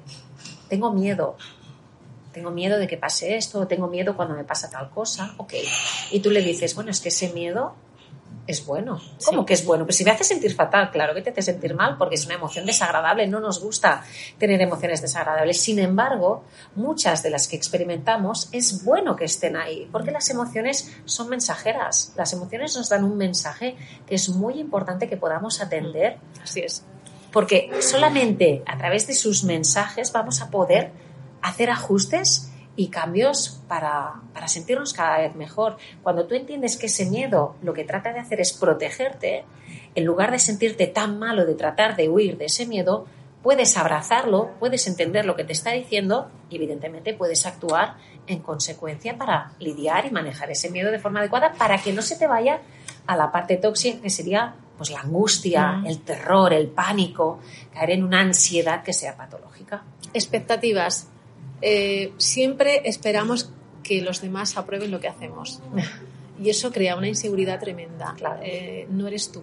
tengo 0.71 0.90
miedo, 0.90 1.37
tengo 2.33 2.50
miedo 2.50 2.78
de 2.78 2.87
que 2.87 2.97
pase 2.97 3.37
esto, 3.37 3.66
tengo 3.66 3.87
miedo 3.87 4.16
cuando 4.16 4.35
me 4.35 4.44
pasa 4.44 4.71
tal 4.71 4.88
cosa, 4.88 5.35
ok, 5.37 5.52
y 6.11 6.21
tú 6.21 6.30
le 6.30 6.40
dices, 6.40 6.75
bueno, 6.75 6.90
es 6.90 7.00
que 7.00 7.11
ese 7.11 7.28
miedo 7.35 7.75
es 8.46 8.66
bueno. 8.66 9.00
¿Cómo 9.24 9.46
que 9.46 9.54
es 9.54 9.64
bueno? 9.64 9.84
Pues 9.84 9.96
si 9.96 10.04
me 10.04 10.10
hace 10.10 10.24
sentir 10.24 10.54
fatal, 10.54 10.90
claro 10.90 11.14
que 11.14 11.22
te 11.22 11.30
hace 11.30 11.42
sentir 11.42 11.74
mal 11.74 11.96
porque 11.96 12.16
es 12.16 12.26
una 12.26 12.34
emoción 12.34 12.66
desagradable. 12.66 13.26
No 13.26 13.40
nos 13.40 13.60
gusta 13.60 14.04
tener 14.38 14.60
emociones 14.60 15.00
desagradables. 15.00 15.60
Sin 15.60 15.78
embargo, 15.78 16.44
muchas 16.74 17.22
de 17.22 17.30
las 17.30 17.48
que 17.48 17.56
experimentamos 17.56 18.48
es 18.52 18.84
bueno 18.84 19.16
que 19.16 19.24
estén 19.24 19.56
ahí 19.56 19.88
porque 19.90 20.10
las 20.10 20.28
emociones 20.30 20.94
son 21.04 21.28
mensajeras. 21.28 22.12
Las 22.16 22.32
emociones 22.32 22.76
nos 22.76 22.88
dan 22.88 23.04
un 23.04 23.16
mensaje 23.16 23.76
que 24.06 24.14
es 24.14 24.28
muy 24.28 24.58
importante 24.58 25.08
que 25.08 25.16
podamos 25.16 25.60
atender. 25.60 26.18
Así 26.42 26.60
es. 26.60 26.84
Porque 27.32 27.70
solamente 27.80 28.62
a 28.66 28.78
través 28.78 29.06
de 29.06 29.14
sus 29.14 29.42
mensajes 29.42 30.12
vamos 30.12 30.40
a 30.40 30.50
poder 30.50 30.92
hacer 31.42 31.70
ajustes 31.70 32.50
y 32.76 32.88
cambios 32.88 33.61
para, 33.69 34.21
sentirnos 34.47 34.93
cada 34.93 35.19
vez 35.19 35.35
mejor. 35.35 35.76
Cuando 36.02 36.26
tú 36.26 36.35
entiendes 36.35 36.76
que 36.76 36.87
ese 36.87 37.07
miedo 37.07 37.57
lo 37.62 37.73
que 37.73 37.85
trata 37.85 38.12
de 38.12 38.21
hacer 38.21 38.40
es 38.40 38.52
protegerte, 38.52 39.45
en 39.95 40.04
lugar 40.04 40.31
de 40.31 40.38
sentirte 40.38 40.87
tan 40.87 41.19
malo, 41.19 41.47
de 41.47 41.54
tratar 41.54 41.97
de 41.97 42.09
huir 42.09 42.37
de 42.37 42.47
ese 42.47 42.66
miedo, 42.66 43.07
puedes 43.43 43.76
abrazarlo, 43.76 44.50
puedes 44.59 44.87
entender 44.87 45.25
lo 45.25 45.37
que 45.37 45.45
te 45.45 45.52
está 45.52 45.73
diciendo 45.73 46.31
y 46.50 46.57
evidentemente 46.57 47.14
puedes 47.14 47.47
actuar 47.47 47.97
en 48.26 48.40
consecuencia 48.40 49.16
para 49.16 49.52
lidiar 49.59 50.07
y 50.07 50.11
manejar 50.11 50.50
ese 50.50 50.71
miedo 50.71 50.90
de 50.90 50.99
forma 50.99 51.21
adecuada 51.21 51.52
para 51.52 51.78
que 51.78 51.93
no 51.93 52.02
se 52.02 52.16
te 52.16 52.26
vaya 52.26 52.61
a 53.07 53.16
la 53.16 53.31
parte 53.31 53.57
tóxica 53.57 54.00
que 54.00 54.11
sería 54.11 54.54
pues 54.76 54.90
la 54.90 55.00
angustia, 55.00 55.83
el 55.87 56.00
terror, 56.00 56.52
el 56.52 56.69
pánico, 56.69 57.38
caer 57.73 57.90
en 57.90 58.04
una 58.04 58.21
ansiedad 58.21 58.83
que 58.83 58.93
sea 58.93 59.16
patológica. 59.16 59.85
Expectativas. 60.12 61.09
Eh, 61.61 62.12
siempre 62.18 62.82
esperamos 62.84 63.50
que 63.82 64.00
los 64.02 64.20
demás 64.20 64.56
aprueben 64.56 64.90
lo 64.90 65.00
que 65.00 65.08
hacemos. 65.08 65.61
Y 66.37 66.50
eso 66.50 66.73
crea 66.73 66.96
una 66.96 67.06
inseguridad 67.06 67.61
tremenda. 67.61 68.16
Eh, 68.42 68.87
no 68.90 69.06
eres 69.06 69.30
tú, 69.30 69.40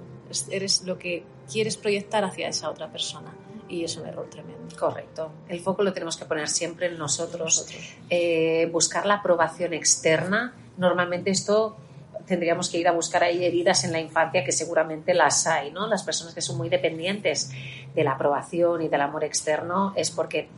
eres 0.50 0.84
lo 0.84 0.98
que 0.98 1.24
quieres 1.50 1.78
proyectar 1.78 2.26
hacia 2.26 2.50
esa 2.50 2.70
otra 2.70 2.92
persona. 2.92 3.34
Y 3.70 3.86
es 3.86 3.96
un 3.96 4.06
error 4.06 4.30
tremendo. 4.30 4.76
Correcto. 4.78 5.32
El 5.48 5.62
foco 5.62 5.84
lo 5.84 5.94
tenemos 5.94 6.18
que 6.18 6.26
poner 6.26 6.50
siempre 6.50 6.88
en 6.88 6.98
nosotros. 6.98 7.66
Eh, 8.10 8.70
buscar 8.74 9.06
la 9.06 9.16
aprobación 9.16 9.74
externa. 9.74 10.54
Normalmente 10.78 11.32
esto 11.32 11.78
tendríamos 12.26 12.70
que 12.70 12.78
ir 12.78 12.88
a 12.88 12.92
buscar 12.92 13.24
ahí 13.24 13.44
heridas 13.44 13.84
en 13.86 13.94
la 13.94 14.00
infancia 14.00 14.44
que 14.44 14.52
seguramente 14.52 15.14
las 15.14 15.48
hay, 15.48 15.72
¿no? 15.72 15.88
Las 15.88 16.04
personas 16.04 16.34
que 16.34 16.42
son 16.42 16.58
muy 16.58 16.70
dependientes 16.70 17.52
de 17.96 18.04
la 18.04 18.12
aprobación 18.12 18.82
y 18.82 18.90
del 18.90 19.02
amor 19.02 19.24
externo 19.24 19.94
es 19.96 20.12
porque 20.12 20.50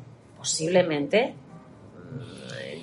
posiblemente 0.43 1.35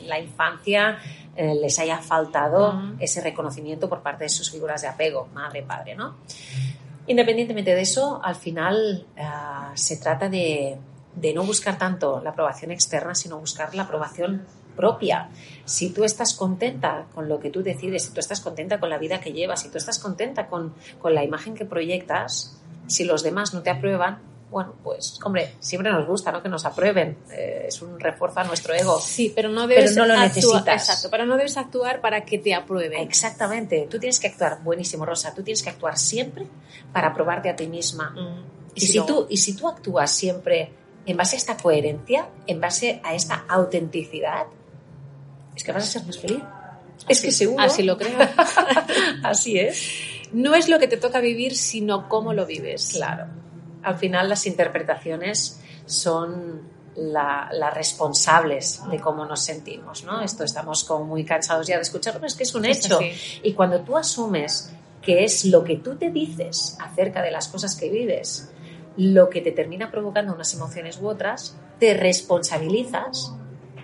la 0.06 0.18
infancia 0.18 0.98
eh, 1.36 1.54
les 1.54 1.78
haya 1.78 1.98
faltado 1.98 2.94
ese 2.98 3.20
reconocimiento 3.20 3.86
por 3.86 4.00
parte 4.00 4.24
de 4.24 4.30
sus 4.30 4.50
figuras 4.50 4.80
de 4.80 4.88
apego, 4.88 5.28
madre, 5.34 5.62
padre, 5.62 5.94
¿no? 5.94 6.16
Independientemente 7.06 7.74
de 7.74 7.82
eso, 7.82 8.18
al 8.24 8.34
final 8.34 9.06
eh, 9.14 9.22
se 9.74 9.98
trata 9.98 10.30
de, 10.30 10.78
no 11.34 11.44
buscar 11.44 11.76
tanto 11.76 12.22
la 12.22 12.30
aprobación 12.30 12.70
externa, 12.70 13.14
sino 13.14 13.38
buscar 13.38 13.74
la 13.74 13.82
aprobación 13.82 14.46
propia. 14.74 15.28
Si 15.66 15.90
tú 15.90 16.04
estás 16.04 16.32
contenta 16.32 17.08
con 17.14 17.28
lo 17.28 17.40
que 17.40 17.50
tú 17.50 17.62
decides, 17.62 18.04
si 18.04 18.14
tú 18.14 18.20
estás 18.20 18.40
contenta 18.40 18.80
con 18.80 18.88
la 18.88 18.96
vida 18.96 19.20
que 19.20 19.34
llevas, 19.34 19.60
si 19.60 19.68
tú 19.68 19.76
estás 19.76 19.98
contenta 19.98 20.46
con, 20.46 20.72
con 20.98 21.14
la 21.14 21.24
imagen 21.24 21.54
que 21.54 21.66
proyectas, 21.66 22.58
si 22.86 23.04
los 23.04 23.22
demás 23.22 23.52
no 23.52 23.60
te 23.60 23.68
aprueban, 23.68 24.29
bueno, 24.50 24.74
pues, 24.82 25.18
hombre, 25.24 25.54
siempre 25.60 25.92
nos 25.92 26.06
gusta, 26.06 26.32
¿no? 26.32 26.42
Que 26.42 26.48
nos 26.48 26.64
aprueben. 26.64 27.18
Eh, 27.30 27.66
es 27.68 27.82
un 27.82 28.00
refuerzo 28.00 28.40
a 28.40 28.44
nuestro 28.44 28.74
ego. 28.74 29.00
Sí, 29.00 29.32
pero 29.34 29.48
no 29.48 29.68
debes 29.68 29.92
pero 29.92 30.06
no 30.06 30.14
lo 30.14 30.20
necesitas. 30.20 30.88
Exacto, 30.88 31.08
pero 31.08 31.24
no 31.24 31.36
debes 31.36 31.56
actuar 31.56 32.00
para 32.00 32.24
que 32.24 32.38
te 32.38 32.52
aprueben. 32.52 33.00
Exactamente. 33.00 33.86
Tú 33.88 34.00
tienes 34.00 34.18
que 34.18 34.26
actuar, 34.26 34.60
buenísimo, 34.62 35.06
Rosa. 35.06 35.32
Tú 35.32 35.44
tienes 35.44 35.62
que 35.62 35.70
actuar 35.70 35.96
siempre 35.96 36.46
para 36.92 37.08
aprobarte 37.08 37.48
a 37.48 37.54
ti 37.54 37.68
misma. 37.68 38.10
Mm. 38.10 38.44
Y, 38.74 38.80
si 38.80 39.06
tú, 39.06 39.26
y 39.30 39.36
si 39.36 39.54
tú 39.54 39.68
actúas 39.68 40.10
siempre 40.10 40.72
en 41.06 41.16
base 41.16 41.36
a 41.36 41.38
esta 41.38 41.56
coherencia, 41.56 42.28
en 42.48 42.60
base 42.60 43.00
a 43.04 43.14
esta 43.14 43.44
autenticidad, 43.48 44.46
es 45.54 45.62
que 45.62 45.70
vas 45.70 45.84
a 45.84 45.86
ser 45.86 46.04
más 46.06 46.18
feliz. 46.18 46.42
es 47.08 47.20
que 47.20 47.30
seguro. 47.30 47.62
Así 47.62 47.84
lo 47.84 47.96
creo. 47.96 48.18
así 49.22 49.60
es. 49.60 49.92
No 50.32 50.56
es 50.56 50.68
lo 50.68 50.80
que 50.80 50.88
te 50.88 50.96
toca 50.96 51.20
vivir, 51.20 51.56
sino 51.56 52.08
cómo 52.08 52.32
lo 52.34 52.46
vives. 52.46 52.90
Claro 52.94 53.40
al 53.82 53.96
final 53.96 54.28
las 54.28 54.46
interpretaciones 54.46 55.60
son 55.86 56.68
las 56.96 57.74
responsables 57.74 58.82
de 58.90 58.98
cómo 58.98 59.24
nos 59.24 59.40
sentimos, 59.40 60.04
¿no? 60.04 60.20
Esto 60.20 60.44
estamos 60.44 60.84
como 60.84 61.04
muy 61.04 61.24
cansados 61.24 61.66
ya 61.66 61.76
de 61.76 61.82
escucharlo, 61.82 62.26
es 62.26 62.34
que 62.34 62.42
es 62.42 62.54
un 62.54 62.64
hecho. 62.64 62.98
y 63.42 63.52
cuando 63.52 63.80
tú 63.80 63.96
asumes 63.96 64.72
que 65.00 65.24
es 65.24 65.44
lo 65.46 65.64
que 65.64 65.76
tú 65.76 65.96
te 65.96 66.10
dices 66.10 66.76
acerca 66.80 67.22
de 67.22 67.30
las 67.30 67.48
cosas 67.48 67.74
que 67.76 67.88
vives, 67.88 68.52
lo 68.96 69.30
que 69.30 69.40
te 69.40 69.52
termina 69.52 69.90
provocando 69.90 70.34
unas 70.34 70.52
emociones 70.52 70.98
u 71.00 71.08
otras, 71.08 71.56
te 71.78 71.94
responsabilizas 71.94 73.32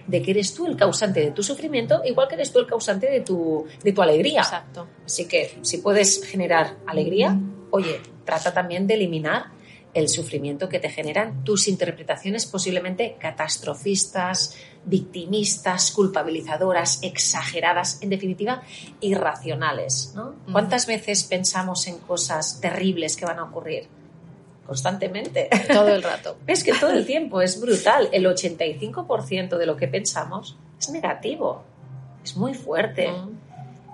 de 0.06 0.22
que 0.22 0.32
eres 0.32 0.54
tú 0.54 0.66
el 0.66 0.76
causante 0.76 1.20
de 1.20 1.30
tu 1.30 1.42
sufrimiento, 1.42 2.02
igual 2.04 2.28
que 2.28 2.34
eres 2.34 2.52
tú 2.52 2.58
el 2.58 2.66
causante 2.66 3.10
de 3.10 3.20
tu, 3.20 3.66
de 3.82 3.92
tu 3.92 4.02
alegría. 4.02 4.40
Exacto. 4.40 4.86
Así 5.04 5.26
que 5.26 5.58
si 5.62 5.78
puedes 5.78 6.24
generar 6.24 6.76
alegría, 6.86 7.38
oye, 7.70 8.00
trata 8.24 8.52
también 8.52 8.86
de 8.86 8.94
eliminar 8.94 9.55
el 9.96 10.10
sufrimiento 10.10 10.68
que 10.68 10.78
te 10.78 10.90
generan 10.90 11.42
tus 11.42 11.68
interpretaciones 11.68 12.44
posiblemente 12.44 13.16
catastrofistas, 13.18 14.54
victimistas, 14.84 15.90
culpabilizadoras, 15.90 17.02
exageradas, 17.02 18.02
en 18.02 18.10
definitiva, 18.10 18.62
irracionales. 19.00 20.12
¿no? 20.14 20.34
¿Cuántas 20.52 20.86
veces 20.86 21.24
pensamos 21.24 21.86
en 21.86 21.96
cosas 21.98 22.60
terribles 22.60 23.16
que 23.16 23.24
van 23.24 23.38
a 23.38 23.44
ocurrir? 23.44 23.88
constantemente. 24.66 25.48
Todo 25.72 25.90
el 25.90 26.02
rato. 26.02 26.38
Es 26.48 26.64
que 26.64 26.72
todo 26.72 26.90
el 26.90 27.06
tiempo 27.06 27.40
es 27.40 27.60
brutal. 27.60 28.08
El 28.10 28.26
85% 28.26 29.56
de 29.56 29.64
lo 29.64 29.76
que 29.76 29.86
pensamos 29.86 30.58
es 30.76 30.90
negativo. 30.90 31.62
Es 32.24 32.36
muy 32.36 32.52
fuerte. 32.52 33.08
Mm. 33.08 33.38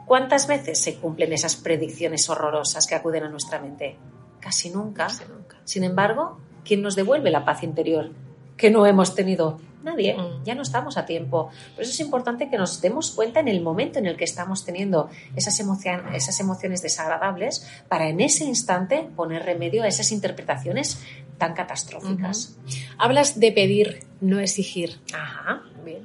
¿Cuántas 0.07 0.47
veces 0.47 0.81
se 0.81 0.95
cumplen 0.95 1.35
esas 1.35 1.57
predicciones 1.57 2.29
horrorosas 2.31 2.87
que 2.87 2.95
acuden 2.95 3.25
a 3.25 3.29
nuestra 3.29 3.61
mente? 3.61 3.99
Casi 4.43 4.69
nunca. 4.71 5.05
Casi 5.07 5.25
nunca. 5.25 5.57
Sin 5.65 5.85
embargo, 5.85 6.39
¿quién 6.65 6.83
nos 6.83 6.97
devuelve 6.97 7.31
la 7.31 7.45
paz 7.45 7.63
interior 7.63 8.11
que 8.57 8.71
no 8.71 8.85
hemos 8.87 9.15
tenido? 9.15 9.59
Nadie. 9.83 10.15
Mm. 10.17 10.45
Ya 10.45 10.55
no 10.55 10.63
estamos 10.63 10.97
a 10.97 11.07
tiempo. 11.07 11.51
Por 11.75 11.83
eso 11.83 11.91
es 11.91 11.99
importante 12.01 12.49
que 12.49 12.57
nos 12.57 12.81
demos 12.81 13.11
cuenta 13.11 13.41
en 13.41 13.49
el 13.49 13.61
momento 13.63 13.99
en 13.99 14.07
el 14.07 14.17
que 14.17 14.23
estamos 14.25 14.65
teniendo 14.65 15.11
esas, 15.35 15.59
emocion- 15.61 16.15
esas 16.15 16.39
emociones 16.39 16.83
desagradables 16.83 17.67
para 17.89 18.09
en 18.09 18.21
ese 18.21 18.45
instante 18.45 19.09
poner 19.17 19.43
remedio 19.45 19.83
a 19.83 19.89
esas 19.89 20.13
interpretaciones 20.13 21.03
tan 21.39 21.55
catastróficas. 21.55 22.57
Hablas 22.97 23.41
de 23.41 23.51
pedir, 23.51 24.05
no 24.21 24.39
exigir. 24.39 25.01
Ajá, 25.13 25.63
bien. 25.85 26.03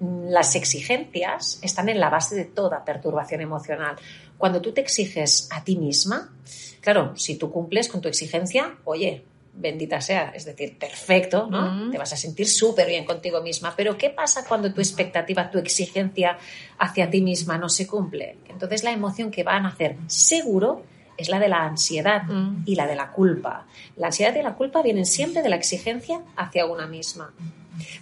Las 0.00 0.54
exigencias 0.56 1.58
están 1.62 1.88
en 1.88 2.00
la 2.00 2.08
base 2.08 2.34
de 2.34 2.46
toda 2.46 2.84
perturbación 2.84 3.40
emocional. 3.40 3.96
Cuando 4.38 4.60
tú 4.60 4.72
te 4.72 4.80
exiges 4.80 5.48
a 5.52 5.62
ti 5.62 5.76
misma, 5.76 6.32
claro, 6.80 7.14
si 7.16 7.36
tú 7.36 7.50
cumples 7.50 7.88
con 7.88 8.00
tu 8.00 8.08
exigencia, 8.08 8.78
oye, 8.84 9.24
bendita 9.52 10.00
sea, 10.00 10.32
es 10.34 10.44
decir, 10.44 10.78
perfecto, 10.78 11.48
¿no? 11.50 11.90
Te 11.90 11.98
vas 11.98 12.12
a 12.12 12.16
sentir 12.16 12.48
súper 12.48 12.88
bien 12.88 13.04
contigo 13.04 13.42
misma. 13.42 13.74
Pero 13.76 13.98
¿qué 13.98 14.10
pasa 14.10 14.44
cuando 14.46 14.72
tu 14.72 14.80
expectativa, 14.80 15.50
tu 15.50 15.58
exigencia 15.58 16.38
hacia 16.78 17.10
ti 17.10 17.20
misma 17.20 17.58
no 17.58 17.68
se 17.68 17.86
cumple? 17.86 18.38
Entonces 18.48 18.84
la 18.84 18.92
emoción 18.92 19.30
que 19.30 19.42
va 19.42 19.56
a 19.56 19.60
nacer 19.60 19.96
seguro 20.06 20.82
es 21.16 21.28
la 21.28 21.38
de 21.38 21.48
la 21.48 21.64
ansiedad 21.64 22.22
y 22.64 22.74
la 22.74 22.86
de 22.86 22.96
la 22.96 23.12
culpa. 23.12 23.66
La 23.96 24.06
ansiedad 24.06 24.34
y 24.34 24.42
la 24.42 24.54
culpa 24.54 24.82
vienen 24.82 25.04
siempre 25.04 25.42
de 25.42 25.50
la 25.50 25.56
exigencia 25.56 26.22
hacia 26.36 26.64
una 26.64 26.86
misma. 26.86 27.34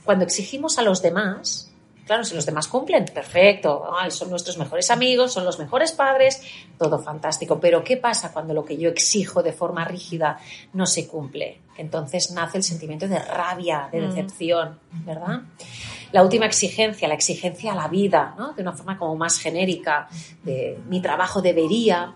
Cuando 0.05 0.25
exigimos 0.25 0.79
a 0.79 0.83
los 0.83 1.03
demás, 1.03 1.68
claro, 2.09 2.25
si 2.25 2.35
los 2.35 2.45
demás 2.45 2.67
cumplen, 2.67 3.05
perfecto, 3.05 3.89
ay, 3.97 4.11
son 4.11 4.31
nuestros 4.31 4.59
mejores 4.59 4.91
amigos, 4.91 5.33
son 5.33 5.45
los 5.45 5.59
mejores 5.61 5.93
padres, 5.93 6.43
todo 6.77 6.99
fantástico. 6.99 7.61
Pero 7.61 7.85
¿qué 7.85 7.97
pasa 7.99 8.33
cuando 8.33 8.55
lo 8.55 8.65
que 8.65 8.77
yo 8.77 8.89
exijo 8.89 9.43
de 9.45 9.53
forma 9.53 9.85
rígida 9.85 10.39
no 10.73 10.87
se 10.87 11.07
cumple? 11.07 11.61
Entonces 11.77 12.33
nace 12.33 12.57
el 12.57 12.65
sentimiento 12.65 13.07
de 13.07 13.19
rabia, 13.21 13.89
de 13.93 14.01
Mm. 14.01 14.09
decepción, 14.09 14.79
¿verdad? 15.05 15.43
La 16.11 16.23
última 16.23 16.47
exigencia, 16.47 17.07
la 17.07 17.15
exigencia 17.15 17.73
a 17.73 17.77
la 17.77 17.87
vida, 17.87 18.35
¿no? 18.39 18.55
de 18.55 18.63
una 18.63 18.73
forma 18.73 18.97
como 18.99 19.15
más 19.15 19.39
genérica, 19.39 20.09
de 20.43 20.79
mi 20.89 21.01
trabajo 21.03 21.43
debería, 21.43 22.13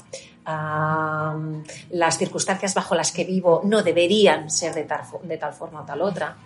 las 1.91 2.19
circunstancias 2.19 2.75
bajo 2.75 2.95
las 2.95 3.13
que 3.13 3.25
vivo 3.25 3.61
no 3.65 3.83
deberían 3.83 4.51
ser 4.51 4.75
de 4.75 4.85
tal, 4.85 5.03
de 5.23 5.37
tal 5.39 5.53
forma 5.53 5.83
o 5.83 5.85
tal 5.85 6.03
otra. 6.03 6.37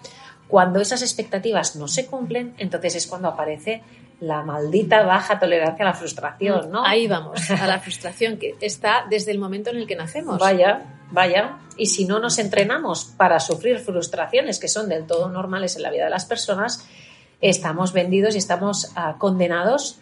Cuando 0.49 0.81
esas 0.81 1.03
expectativas 1.03 1.76
no 1.76 1.88
se 1.88 2.07
cumplen, 2.07 2.55
entonces 2.59 2.95
es 2.97 3.07
cuando 3.07 3.29
aparece 3.29 3.83
la 4.21 4.43
maldita 4.43 5.03
baja 5.03 5.38
tolerancia 5.38 5.85
a 5.85 5.88
la 5.88 5.95
frustración, 5.95 6.71
¿no? 6.71 6.87
Ahí 6.87 7.07
vamos, 7.07 7.50
a 7.50 7.67
la 7.67 7.79
frustración 7.81 8.38
que 8.38 8.55
está 8.61 9.05
desde 9.11 9.31
el 9.31 9.38
momento 9.38 9.71
en 9.71 9.76
el 9.76 9.87
que 9.87 9.97
nacemos. 9.97 10.38
Vaya, 10.38 10.83
vaya. 11.11 11.59
Y 11.76 11.87
si 11.87 12.07
no 12.07 12.19
nos 12.19 12.38
entrenamos 12.38 13.05
para 13.05 13.41
sufrir 13.41 13.79
frustraciones 13.79 14.59
que 14.59 14.69
son 14.69 14.88
del 14.88 15.07
todo 15.07 15.29
normales 15.29 15.76
en 15.76 15.83
la 15.83 15.91
vida 15.91 16.05
de 16.05 16.11
las 16.11 16.25
personas, 16.25 16.87
estamos 17.41 17.93
vendidos 17.93 18.35
y 18.35 18.38
estamos 18.38 18.93
ah, 18.97 19.17
condenados 19.19 20.00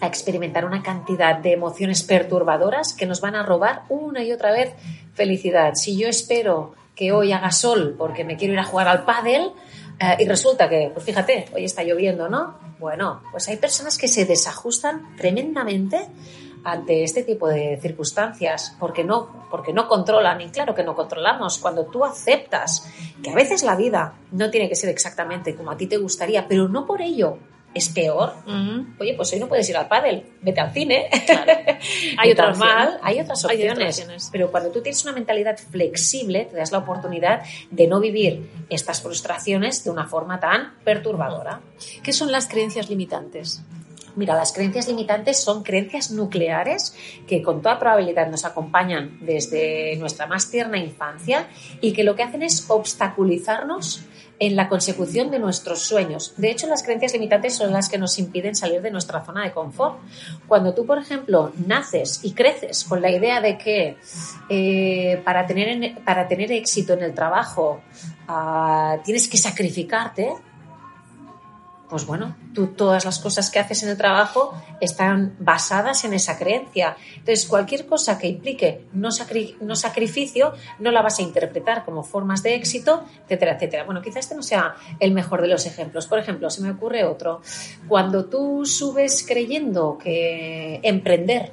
a 0.00 0.06
experimentar 0.06 0.64
una 0.64 0.82
cantidad 0.82 1.38
de 1.38 1.52
emociones 1.52 2.02
perturbadoras 2.02 2.92
que 2.92 3.06
nos 3.06 3.20
van 3.20 3.34
a 3.34 3.42
robar 3.42 3.82
una 3.88 4.24
y 4.24 4.32
otra 4.32 4.50
vez 4.50 4.74
felicidad. 5.14 5.74
Si 5.74 5.96
yo 5.96 6.08
espero 6.08 6.74
que 6.94 7.12
hoy 7.12 7.32
haga 7.32 7.52
sol 7.52 7.94
porque 7.96 8.24
me 8.24 8.36
quiero 8.36 8.54
ir 8.54 8.58
a 8.58 8.64
jugar 8.64 8.88
al 8.88 9.04
pádel 9.04 9.52
eh, 9.98 10.16
y 10.18 10.24
resulta 10.26 10.68
que, 10.68 10.90
pues 10.92 11.04
fíjate, 11.04 11.46
hoy 11.54 11.64
está 11.64 11.82
lloviendo, 11.82 12.28
¿no? 12.28 12.58
Bueno, 12.78 13.22
pues 13.30 13.48
hay 13.48 13.56
personas 13.56 13.96
que 13.96 14.08
se 14.08 14.26
desajustan 14.26 15.16
tremendamente 15.16 16.08
ante 16.64 17.04
este 17.04 17.22
tipo 17.22 17.48
de 17.48 17.78
circunstancias 17.80 18.76
porque 18.80 19.04
no, 19.04 19.46
porque 19.50 19.72
no 19.72 19.86
controlan 19.86 20.40
y 20.40 20.48
claro 20.50 20.74
que 20.74 20.82
no 20.82 20.96
controlamos 20.96 21.58
cuando 21.58 21.86
tú 21.86 22.04
aceptas 22.04 22.90
que 23.22 23.30
a 23.30 23.34
veces 23.34 23.62
la 23.62 23.76
vida 23.76 24.14
no 24.32 24.50
tiene 24.50 24.68
que 24.68 24.74
ser 24.74 24.90
exactamente 24.90 25.54
como 25.54 25.70
a 25.70 25.76
ti 25.76 25.86
te 25.86 25.96
gustaría 25.96 26.48
pero 26.48 26.66
no 26.66 26.84
por 26.84 27.02
ello 27.02 27.38
es 27.76 27.88
peor 27.90 28.32
oye 28.98 29.14
pues 29.14 29.32
hoy 29.32 29.38
no 29.38 29.48
puedes 29.48 29.68
ir 29.68 29.76
al 29.76 29.88
pádel 29.88 30.24
vete 30.42 30.60
al 30.60 30.72
cine 30.72 31.08
Hay 32.18 32.34
mal, 32.34 32.50
opción. 32.50 32.98
hay 33.02 33.20
otras 33.20 33.44
Hay 33.44 33.56
opciones, 33.56 33.72
otras 33.78 33.98
opciones. 33.98 34.28
pero 34.32 34.50
cuando 34.50 34.70
tú 34.70 34.80
tienes 34.82 35.02
una 35.04 35.12
mentalidad 35.12 35.58
flexible 35.58 36.46
te 36.50 36.56
das 36.56 36.72
la 36.72 36.78
oportunidad 36.78 37.42
de 37.70 37.86
no 37.86 38.00
vivir 38.00 38.48
estas 38.70 39.02
frustraciones 39.02 39.84
de 39.84 39.90
una 39.90 40.06
forma 40.06 40.40
tan 40.40 40.74
perturbadora 40.84 41.60
¿Qué 42.02 42.12
son 42.12 42.32
las 42.32 42.48
creencias 42.48 42.88
limitantes? 42.88 43.62
Mira, 44.16 44.34
las 44.34 44.54
creencias 44.54 44.88
limitantes 44.88 45.38
son 45.38 45.62
creencias 45.62 46.10
nucleares 46.10 46.94
que 47.28 47.42
con 47.42 47.60
toda 47.60 47.78
probabilidad 47.78 48.28
nos 48.30 48.46
acompañan 48.46 49.18
desde 49.20 49.94
nuestra 49.96 50.26
más 50.26 50.50
tierna 50.50 50.78
infancia 50.78 51.48
y 51.82 51.92
que 51.92 52.02
lo 52.02 52.16
que 52.16 52.22
hacen 52.22 52.42
es 52.42 52.64
obstaculizarnos 52.70 54.04
en 54.38 54.54
la 54.56 54.68
consecución 54.68 55.30
de 55.30 55.38
nuestros 55.38 55.80
sueños. 55.82 56.34
De 56.36 56.50
hecho, 56.50 56.66
las 56.66 56.82
creencias 56.82 57.12
limitantes 57.14 57.54
son 57.54 57.72
las 57.72 57.88
que 57.88 57.96
nos 57.98 58.18
impiden 58.18 58.54
salir 58.54 58.82
de 58.82 58.90
nuestra 58.90 59.24
zona 59.24 59.44
de 59.44 59.52
confort. 59.52 59.98
Cuando 60.46 60.74
tú, 60.74 60.84
por 60.84 60.98
ejemplo, 60.98 61.52
naces 61.66 62.20
y 62.22 62.32
creces 62.32 62.84
con 62.84 63.00
la 63.00 63.10
idea 63.10 63.40
de 63.40 63.56
que 63.56 63.96
eh, 64.48 65.20
para, 65.24 65.46
tener, 65.46 65.68
en- 65.68 65.94
para 66.04 66.28
tener 66.28 66.52
éxito 66.52 66.92
en 66.92 67.02
el 67.02 67.14
trabajo 67.14 67.80
ah, 68.28 68.98
tienes 69.04 69.28
que 69.28 69.36
sacrificarte, 69.38 70.32
pues 71.88 72.04
bueno, 72.04 72.34
tú 72.52 72.68
todas 72.68 73.04
las 73.04 73.18
cosas 73.20 73.50
que 73.50 73.58
haces 73.60 73.82
en 73.84 73.90
el 73.90 73.96
trabajo 73.96 74.52
están 74.80 75.36
basadas 75.38 76.04
en 76.04 76.14
esa 76.14 76.36
creencia. 76.36 76.96
Entonces, 77.16 77.46
cualquier 77.46 77.86
cosa 77.86 78.18
que 78.18 78.26
implique 78.26 78.84
no, 78.92 79.10
sacri- 79.10 79.56
no 79.60 79.76
sacrificio, 79.76 80.52
no 80.80 80.90
la 80.90 81.00
vas 81.02 81.18
a 81.20 81.22
interpretar 81.22 81.84
como 81.84 82.02
formas 82.02 82.42
de 82.42 82.54
éxito, 82.56 83.04
etcétera, 83.24 83.52
etcétera. 83.54 83.84
Bueno, 83.84 84.02
quizás 84.02 84.16
este 84.24 84.34
no 84.34 84.42
sea 84.42 84.74
el 84.98 85.12
mejor 85.12 85.42
de 85.42 85.48
los 85.48 85.64
ejemplos. 85.66 86.06
Por 86.06 86.18
ejemplo, 86.18 86.50
se 86.50 86.60
me 86.62 86.70
ocurre 86.72 87.04
otro. 87.04 87.40
Cuando 87.86 88.24
tú 88.26 88.64
subes 88.66 89.24
creyendo 89.26 89.96
que 89.96 90.80
emprender 90.82 91.52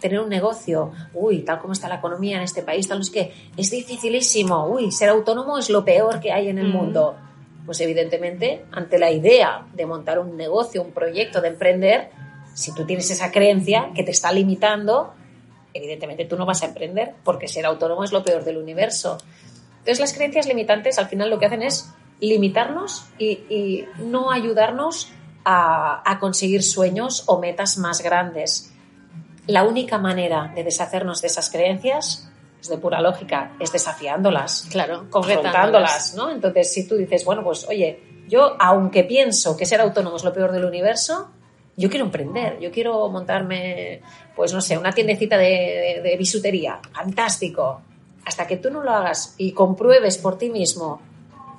tener 0.00 0.18
un 0.18 0.28
negocio, 0.28 0.90
uy, 1.14 1.42
tal 1.42 1.60
como 1.60 1.74
está 1.74 1.88
la 1.88 1.96
economía 1.96 2.36
en 2.38 2.42
este 2.42 2.62
país, 2.62 2.88
tal 2.88 3.00
es 3.02 3.08
que 3.10 3.32
es 3.56 3.70
dificilísimo, 3.70 4.66
uy, 4.66 4.90
ser 4.90 5.08
autónomo 5.08 5.58
es 5.58 5.70
lo 5.70 5.84
peor 5.84 6.18
que 6.18 6.32
hay 6.32 6.48
en 6.48 6.58
el 6.58 6.68
Mm. 6.68 6.72
mundo. 6.72 7.16
Pues 7.64 7.80
evidentemente, 7.80 8.64
ante 8.72 8.98
la 8.98 9.10
idea 9.10 9.66
de 9.72 9.86
montar 9.86 10.18
un 10.18 10.36
negocio, 10.36 10.82
un 10.82 10.92
proyecto, 10.92 11.40
de 11.40 11.48
emprender, 11.48 12.10
si 12.54 12.74
tú 12.74 12.84
tienes 12.84 13.10
esa 13.10 13.30
creencia 13.30 13.90
que 13.94 14.02
te 14.02 14.10
está 14.10 14.32
limitando, 14.32 15.14
evidentemente 15.72 16.24
tú 16.24 16.36
no 16.36 16.44
vas 16.44 16.62
a 16.62 16.66
emprender, 16.66 17.14
porque 17.24 17.48
ser 17.48 17.64
autónomo 17.64 18.04
es 18.04 18.12
lo 18.12 18.24
peor 18.24 18.44
del 18.44 18.56
universo. 18.56 19.18
Entonces 19.78 20.00
las 20.00 20.12
creencias 20.12 20.46
limitantes 20.46 20.98
al 20.98 21.08
final 21.08 21.30
lo 21.30 21.38
que 21.38 21.46
hacen 21.46 21.62
es 21.62 21.90
limitarnos 22.20 23.06
y, 23.18 23.84
no 23.98 24.30
ayudarnos 24.30 25.10
a, 25.44 26.02
a 26.08 26.18
conseguir 26.18 26.62
sueños 26.62 27.24
o 27.26 27.38
metas 27.40 27.78
más 27.78 28.02
grandes. 28.02 28.72
La 29.46 29.64
única 29.64 29.98
manera 29.98 30.52
de 30.54 30.62
deshacernos 30.62 31.20
de 31.20 31.28
esas 31.28 31.50
creencias 31.50 32.31
es 32.62 32.68
de 32.68 32.78
pura 32.78 33.00
lógica, 33.02 33.52
es 33.60 33.70
desafiándolas 33.72 34.66
Claro, 34.70 35.06
confrontándolas, 35.10 36.14
¿no? 36.14 36.30
Entonces, 36.30 36.72
si 36.72 36.88
tú 36.88 36.94
dices, 36.96 37.24
bueno, 37.26 37.42
pues 37.44 37.66
oye, 37.68 38.00
yo 38.28 38.56
aunque 38.58 39.04
pienso 39.04 39.54
que 39.56 39.66
ser 39.66 39.80
autónomo 39.80 40.16
es 40.16 40.24
lo 40.24 40.32
peor 40.32 40.52
del 40.52 40.64
universo, 40.64 41.28
yo 41.76 41.90
quiero 41.90 42.04
emprender, 42.06 42.58
yo 42.60 42.70
quiero 42.70 43.08
montarme, 43.08 44.00
pues 44.36 44.52
no 44.52 44.60
sé, 44.60 44.78
una 44.78 44.92
tiendecita 44.92 45.36
de, 45.36 45.44
de- 45.44 46.00
de 46.02 46.16
bisutería, 46.16 46.78
fantástico. 46.92 47.82
Hasta 48.24 48.46
que 48.46 48.56
tú 48.58 48.70
no 48.70 48.82
lo 48.82 48.92
hagas 48.92 49.34
y 49.38 49.52
compruebes 49.52 50.16
por 50.18 50.38
ti 50.38 50.48
mismo 50.48 51.00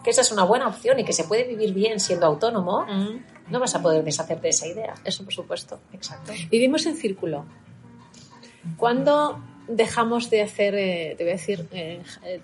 que 0.03 0.09
esa 0.11 0.21
es 0.21 0.31
una 0.31 0.43
buena 0.43 0.67
opción 0.67 0.99
y 0.99 1.03
que 1.05 1.13
se 1.13 1.23
puede 1.25 1.43
vivir 1.45 1.73
bien 1.73 1.99
siendo 1.99 2.25
autónomo, 2.25 2.85
Mm, 2.85 3.51
no 3.51 3.59
vas 3.59 3.73
a 3.75 3.81
poder 3.81 4.03
deshacerte 4.03 4.43
de 4.43 4.49
esa 4.49 4.67
idea. 4.67 4.93
Eso 5.03 5.23
por 5.25 5.33
supuesto. 5.33 5.79
Exacto. 5.93 6.31
Vivimos 6.49 6.85
en 6.85 6.95
círculo. 6.95 7.45
¿Cuándo 8.77 9.39
dejamos 9.67 10.29
de 10.29 10.41
hacer, 10.41 10.75
eh, 10.75 11.15
te 11.17 11.23
voy 11.23 11.31
a 11.31 11.35
decir, 11.35 11.67
eh, 11.71 12.01
eh, 12.23 12.39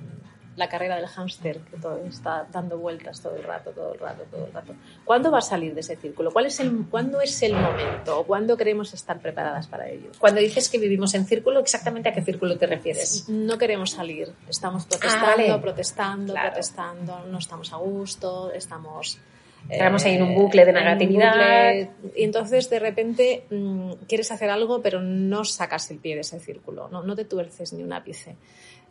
la 0.55 0.67
carrera 0.67 0.97
del 0.97 1.07
hámster 1.07 1.59
que 1.59 1.77
todo 1.77 2.03
está 2.05 2.45
dando 2.51 2.77
vueltas 2.77 3.21
todo 3.21 3.33
el 3.37 3.43
rato, 3.43 3.71
todo 3.71 3.93
el 3.93 3.99
rato, 3.99 4.23
todo 4.29 4.45
el 4.45 4.51
rato? 4.51 4.73
¿Cuándo 5.05 5.31
va 5.31 5.37
a 5.37 5.41
salir 5.41 5.73
de 5.73 5.79
ese 5.79 5.95
círculo? 5.95 6.31
¿Cuál 6.31 6.47
es 6.47 6.59
el, 6.59 6.85
¿Cuándo 6.91 7.21
es 7.21 7.41
el 7.43 7.53
momento? 7.53 8.19
¿O 8.19 8.25
cuándo 8.25 8.57
creemos 8.57 8.93
estar 8.93 9.19
preparadas 9.21 9.67
para 9.67 9.87
ello? 9.89 10.09
Cuando 10.19 10.41
dices 10.41 10.67
que 10.67 10.77
vivimos 10.77 11.13
en 11.13 11.25
círculo, 11.25 11.61
¿exactamente 11.61 12.09
a 12.09 12.13
qué 12.13 12.21
círculo 12.21 12.57
te 12.57 12.67
refieres? 12.67 13.29
No 13.29 13.57
queremos 13.57 13.91
salir, 13.91 14.33
estamos 14.49 14.85
protestando, 14.85 15.25
Ah, 15.27 15.35
vale. 15.37 15.59
protestando, 15.61 16.33
Claro. 16.33 16.49
protestando, 16.49 17.19
no 17.31 17.37
estamos 17.37 17.71
a 17.71 17.77
gusto, 17.77 18.51
estamos 18.51 19.17
Entramos 19.67 20.03
ahí 20.05 20.15
en 20.15 20.23
un 20.23 20.35
bucle 20.35 20.65
de 20.65 20.73
negatividad. 20.73 21.33
bucle, 21.33 21.91
y 22.15 22.23
entonces 22.23 22.69
de 22.69 22.79
repente 22.79 23.43
mm, 23.49 23.91
quieres 24.07 24.31
hacer 24.31 24.49
algo, 24.49 24.81
pero 24.81 25.01
no 25.01 25.43
sacas 25.43 25.89
el 25.91 25.97
pie 25.97 26.15
de 26.15 26.21
ese 26.21 26.39
círculo, 26.39 26.87
no, 26.89 27.03
no 27.03 27.15
te 27.15 27.25
tuerces 27.25 27.73
ni 27.73 27.83
un 27.83 27.93
ápice. 27.93 28.35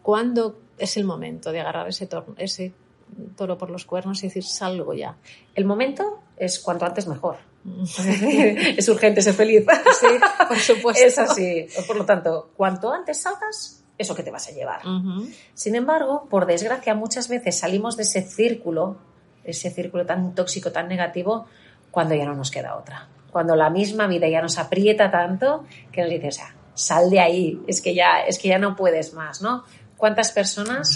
¿Cuándo 0.02 0.58
es 0.78 0.96
el 0.96 1.04
momento 1.04 1.50
de 1.52 1.60
agarrar 1.60 1.88
ese, 1.88 2.08
tor- 2.08 2.34
ese 2.38 2.72
toro 3.36 3.56
por 3.58 3.70
los 3.70 3.84
cuernos 3.84 4.22
y 4.22 4.26
decir 4.28 4.44
salgo 4.44 4.94
ya? 4.94 5.16
El 5.54 5.64
momento 5.64 6.20
es 6.36 6.58
cuanto 6.60 6.84
antes 6.84 7.06
mejor. 7.06 7.36
es 8.76 8.88
urgente 8.88 9.20
ser 9.22 9.34
feliz. 9.34 9.64
Sí, 10.00 10.06
por 10.46 10.58
supuesto. 10.58 11.04
Es 11.04 11.18
así. 11.18 11.66
Por 11.86 11.96
lo 11.96 12.04
tanto, 12.04 12.50
cuanto 12.56 12.92
antes 12.92 13.20
salgas, 13.20 13.84
eso 13.98 14.14
que 14.14 14.22
te 14.22 14.30
vas 14.30 14.48
a 14.48 14.52
llevar. 14.52 14.86
Ujú. 14.86 15.28
Sin 15.54 15.74
embargo, 15.74 16.26
por 16.30 16.46
desgracia, 16.46 16.94
muchas 16.94 17.28
veces 17.28 17.58
salimos 17.58 17.96
de 17.96 18.04
ese 18.04 18.22
círculo, 18.22 18.96
ese 19.50 19.70
círculo 19.70 20.06
tan 20.06 20.34
tóxico, 20.34 20.72
tan 20.72 20.88
negativo, 20.88 21.46
cuando 21.90 22.14
ya 22.14 22.24
no 22.24 22.34
nos 22.34 22.50
queda 22.50 22.76
otra. 22.76 23.08
Cuando 23.30 23.56
la 23.56 23.70
misma 23.70 24.06
vida 24.06 24.28
ya 24.28 24.42
nos 24.42 24.58
aprieta 24.58 25.10
tanto 25.10 25.64
que 25.92 26.02
nos 26.02 26.10
dice, 26.10 26.28
o 26.28 26.32
sea, 26.32 26.54
sal 26.74 27.10
de 27.10 27.20
ahí, 27.20 27.60
es 27.66 27.80
que 27.80 27.94
ya, 27.94 28.20
es 28.26 28.38
que 28.38 28.48
ya 28.48 28.58
no 28.58 28.76
puedes 28.76 29.12
más, 29.12 29.42
¿no? 29.42 29.64
¿Cuántas 29.96 30.32
personas 30.32 30.88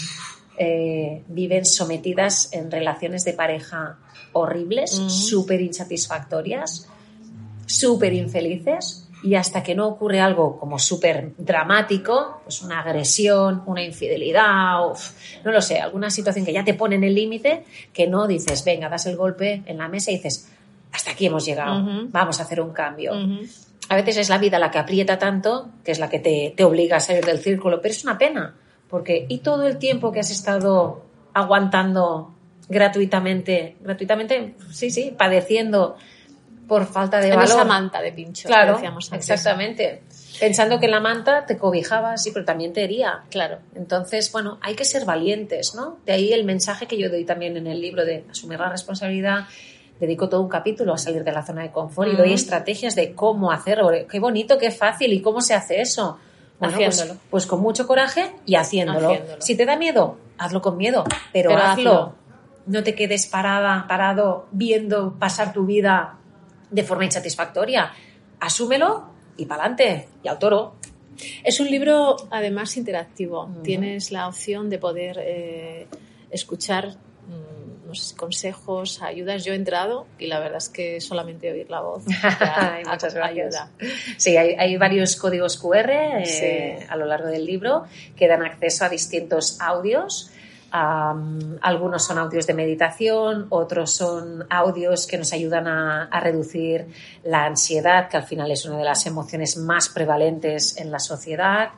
eh, 0.59 1.23
viven 1.29 1.65
sometidas 1.65 2.53
en 2.53 2.71
relaciones 2.71 3.25
de 3.25 3.33
pareja 3.33 3.99
horribles, 4.33 4.99
Ujú. 4.99 5.11
súper 5.11 5.61
insatisfactorias, 5.61 6.88
súper 7.67 8.12
infelices 8.12 9.09
y 9.22 9.35
hasta 9.35 9.62
que 9.62 9.74
no 9.74 9.87
ocurre 9.87 10.20
algo 10.20 10.58
como 10.58 10.78
súper 10.78 11.32
dramático, 11.38 12.40
pues 12.44 12.62
una 12.62 12.80
agresión, 12.80 13.62
una 13.66 13.82
infidelidad, 13.82 14.78
no 15.44 15.52
lo 15.52 15.61
sé, 15.61 15.78
alguna 15.78 16.11
situación 16.11 16.44
que 16.44 16.52
ya 16.52 16.64
te 16.64 16.74
pone 16.74 16.96
en 16.96 17.04
el 17.04 17.14
límite, 17.14 17.64
que 17.92 18.06
no 18.06 18.26
dices, 18.26 18.64
venga, 18.64 18.88
das 18.88 19.06
el 19.06 19.16
golpe 19.16 19.62
en 19.66 19.78
la 19.78 19.88
mesa 19.88 20.11
y 20.11 20.16
dices, 20.16 20.50
hasta 20.92 21.12
aquí 21.12 21.26
hemos 21.26 21.44
llegado, 21.44 21.82
vamos 22.11 22.40
a 22.40 22.42
hacer 22.42 22.61
un 22.61 22.72
cambio. 22.72 23.12
A 23.88 23.96
veces 23.96 24.16
es 24.16 24.28
la 24.28 24.38
vida 24.38 24.58
la 24.58 24.70
que 24.70 24.78
aprieta 24.78 25.18
tanto, 25.18 25.68
que 25.85 25.92
es 25.92 25.98
la 25.98 26.08
que 26.08 26.18
te, 26.18 26.52
te 26.56 26.64
obliga 26.64 26.96
a 26.96 27.00
salir 27.00 27.24
del 27.24 27.38
círculo, 27.38 27.80
pero 27.80 27.92
es 27.92 28.04
una 28.04 28.18
pena, 28.18 28.54
porque 28.88 29.26
¿y 29.28 29.38
todo 29.38 29.66
el 29.66 29.78
tiempo 29.78 30.12
que 30.12 30.20
has 30.20 30.30
estado 30.30 31.04
aguantando 31.32 32.35
gratuitamente, 32.68 33.76
gratuitamente, 33.80 34.54
sí, 34.70 34.90
sí, 34.90 35.14
padeciendo 35.16 35.96
por 36.72 36.87
falta 36.87 37.18
de 37.20 37.28
En 37.28 37.37
valor? 37.37 37.50
esa 37.50 37.64
manta 37.66 38.00
de 38.00 38.12
pinchos 38.12 38.44
que 38.44 38.48
Claro, 38.48 38.72
decíamos 38.74 39.12
antes. 39.12 39.28
exactamente. 39.28 40.02
Pensando 40.40 40.80
que 40.80 40.87
en 40.87 40.92
la 40.92 41.00
manta 41.00 41.44
te 41.44 41.58
cobijaba, 41.58 42.16
sí, 42.16 42.30
pero 42.32 42.46
también 42.46 42.72
te 42.72 42.82
hería. 42.82 43.24
Claro. 43.30 43.58
Entonces, 43.74 44.32
bueno, 44.32 44.58
hay 44.62 44.74
que 44.74 44.87
ser 44.87 45.04
valientes, 45.04 45.74
¿no? 45.74 45.98
De 46.06 46.14
ahí 46.14 46.32
el 46.32 46.44
mensaje 46.44 46.87
que 46.87 46.96
yo 46.96 47.11
doy 47.11 47.26
también 47.26 47.58
en 47.58 47.66
el 47.66 47.78
libro 47.78 48.06
de 48.06 48.24
asumir 48.30 48.58
la 48.58 48.70
responsabilidad. 48.70 49.40
Dedico 50.00 50.30
todo 50.30 50.40
un 50.40 50.48
capítulo 50.48 50.94
a 50.94 50.98
salir 50.98 51.22
de 51.24 51.32
la 51.32 51.44
zona 51.44 51.61
de 51.62 51.70
confort 51.70 52.11
y 52.11 52.16
doy 52.16 52.32
estrategias 52.32 52.94
de 52.94 53.12
cómo 53.14 53.52
hacerlo. 53.52 53.90
Qué 54.11 54.18
bonito, 54.18 54.56
qué 54.56 54.70
fácil 54.70 55.12
y 55.12 55.20
cómo 55.20 55.42
se 55.42 55.52
hace 55.52 55.82
eso. 55.82 56.18
Bueno, 56.58 56.74
pues- 56.76 56.88
Haciéndolo. 56.98 57.20
Pues, 57.28 57.44
con 57.46 57.61
mucho 57.61 57.87
coraje 57.87 58.32
y 58.46 58.54
haciéndolo. 58.54 59.11
Haciéndolo. 59.11 59.42
Si 59.42 59.56
te 59.56 59.66
da 59.66 59.76
miedo, 59.76 60.16
hazlo 60.38 60.62
con 60.62 60.78
miedo, 60.78 61.04
pero, 61.35 61.50
Pero 61.50 61.62
hazlo. 61.62 61.92
hazlo. 61.92 62.14
No 62.64 62.82
te 62.82 62.94
quedes 62.94 63.26
parada, 63.26 63.85
parado, 63.88 64.46
viendo 64.52 65.18
pasar 65.18 65.52
tu 65.52 65.66
vida 65.66 66.18
de 66.72 66.82
forma 66.82 67.04
insatisfactoria. 67.04 67.92
Asúmelo 68.40 69.04
y 69.37 69.46
pa'lante. 69.46 70.08
Y 70.24 70.28
al 70.28 70.38
toro. 70.38 70.74
Es 71.44 71.61
un 71.61 71.70
libro 71.70 72.16
además 72.30 72.76
interactivo. 72.76 73.48
Tienes 73.62 74.11
la 74.11 74.26
opción 74.26 74.68
de 74.70 74.78
poder 74.78 75.18
eh, 75.20 75.87
escuchar 76.30 76.88
mm, 77.28 78.16
consejos, 78.16 79.02
ayudas. 79.02 79.44
Yo 79.44 79.52
he 79.52 79.56
entrado 79.56 80.06
y 80.18 80.26
la 80.26 80.40
verdad 80.40 80.56
es 80.58 80.70
que 80.70 81.00
solamente 81.00 81.52
oír 81.52 81.68
la 81.70 81.80
voz 81.82 82.02
Ay, 82.40 82.82
muchas 82.85 83.14
gracias. 83.14 83.54
ayuda. 83.54 83.70
Sí, 84.16 84.37
hay, 84.37 84.54
hay 84.58 84.76
varios 84.78 85.14
códigos 85.16 85.58
QR 85.58 85.90
eh, 85.90 86.24
Sí. 86.80 86.87
a 86.88 86.96
lo 86.96 87.04
largo 87.06 87.28
del 87.28 87.44
libro 87.44 87.85
que 88.16 88.26
dan 88.26 88.42
acceso 88.42 88.87
a 88.87 88.88
distintos 88.88 89.61
audios. 89.61 90.30
Algunos 90.72 92.04
son 92.04 92.18
audios 92.18 92.46
de 92.46 92.54
meditación, 92.54 93.46
otros 93.50 93.90
son 93.92 94.46
audios 94.48 95.06
que 95.06 95.18
nos 95.18 95.32
ayudan 95.32 95.66
a, 95.68 96.04
a 96.04 96.20
reducir 96.20 96.87
la 97.24 97.44
ansiedad, 97.44 98.08
que 98.08 98.16
al 98.16 98.24
final 98.24 98.50
es 98.50 98.64
una 98.64 98.78
de 98.78 98.85
las 98.85 99.04
emociones 99.06 99.56
más 99.56 99.88
prevalentes 99.90 100.76
en 100.78 100.90
la 100.90 100.98
sociedad. 100.98 101.70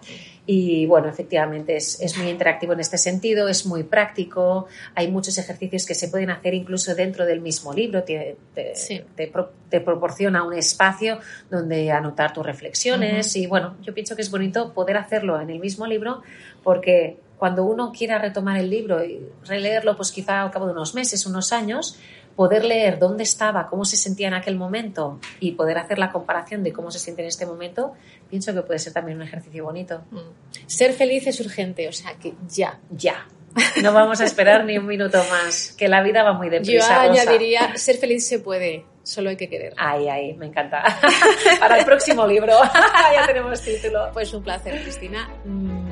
Y 0.47 0.85
bueno, 0.87 1.09
efectivamente 1.09 1.75
es, 1.77 1.99
es 2.03 2.19
muy 2.19 2.29
interactivo 2.29 2.75
en 2.75 2.81
este 2.81 2.99
sentido, 2.99 3.49
es 3.49 3.65
muy 3.65 3.83
práctico, 3.83 4.67
hay 4.95 5.11
muchos 5.11 5.39
ejercicios 5.39 5.87
que 5.87 5.95
se 5.95 6.09
pueden 6.09 6.31
hacer 6.31 6.53
incluso 6.53 6.95
dentro 6.95 7.25
del 7.25 7.41
mismo 7.41 7.73
libro, 7.73 8.05
te, 8.05 8.37
te- 8.55 8.77
Sí. 8.77 9.03
te 9.17 9.27
pro- 9.29 9.53
te 9.71 9.81
proporciona 9.81 10.45
un 10.45 10.53
espacio 10.53 11.19
donde 11.51 11.91
anotar 11.91 12.33
tus 12.35 12.45
reflexiones 12.45 13.35
y 13.37 13.47
bueno, 13.47 13.77
yo 13.83 13.95
pienso 13.95 14.15
que 14.15 14.23
es 14.23 14.31
bonito 14.31 14.73
poder 14.75 14.99
hacerlo 14.99 15.41
en 15.41 15.49
el 15.51 15.59
mismo 15.61 15.87
libro 15.87 16.23
porque 16.63 17.17
cuando 17.45 17.65
uno 17.65 17.93
quiera 17.93 18.17
retomar 18.17 18.57
el 18.57 18.71
libro 18.71 19.05
y 19.05 19.21
releerlo, 19.45 19.97
pues 19.97 20.13
quizá 20.13 20.41
al 20.41 20.51
cabo 20.51 20.65
de 20.65 20.73
unos 20.73 20.95
meses, 20.95 21.27
unos 21.27 21.53
años, 21.53 21.99
poder 22.37 22.65
leer 22.65 22.99
dónde 22.99 23.23
estaba, 23.23 23.67
cómo 23.67 23.85
se 23.85 23.99
sentía 23.99 24.29
en 24.29 24.33
aquel 24.33 24.57
momento 24.57 25.21
y 25.41 25.51
poder 25.51 25.77
hacer 25.77 25.99
la 25.99 26.11
comparación 26.11 26.63
de 26.63 26.73
cómo 26.73 26.91
se 26.91 26.99
siente 26.99 27.21
en 27.21 27.29
este 27.29 27.45
momento, 27.45 27.93
pienso 28.31 28.55
que 28.55 28.63
puede 28.63 28.79
ser 28.79 28.95
también 28.95 29.19
un 29.19 29.25
ejercicio 29.25 29.63
bonito. 29.63 30.05
Mm. 30.11 30.21
Ser 30.65 30.95
feliz 30.95 31.27
es 31.27 31.39
urgente, 31.39 31.87
o 31.87 31.93
sea 31.93 32.15
que 32.15 32.33
ya. 32.49 32.79
Ya. 32.89 33.27
No 33.83 33.93
vamos 33.93 34.23
a 34.23 34.25
esperar 34.25 34.65
ni 34.65 34.79
un 34.79 34.87
minuto 34.87 35.23
más, 35.31 35.75
que 35.77 35.87
la 35.87 36.03
vida 36.03 36.23
va 36.23 36.33
muy 36.33 36.47
Yo 36.47 36.53
deprisa. 36.53 36.89
Rosa. 36.89 37.03
añadiría, 37.03 37.77
ser 37.77 37.99
feliz 37.99 38.27
se 38.27 38.39
puede, 38.39 38.87
solo 39.03 39.29
hay 39.29 39.37
que 39.37 39.51
querer. 39.51 39.75
Ay, 39.77 40.09
ay, 40.09 40.33
me 40.33 40.47
encanta. 40.47 40.83
Para 41.61 41.79
el 41.79 41.85
próximo 41.85 42.27
libro, 42.27 42.55
ya 43.15 43.27
tenemos 43.27 43.61
título. 43.61 44.09
Pues 44.15 44.33
un 44.33 44.43
placer, 44.43 44.81
Cristina. 44.83 45.29
Mm, 45.45 45.84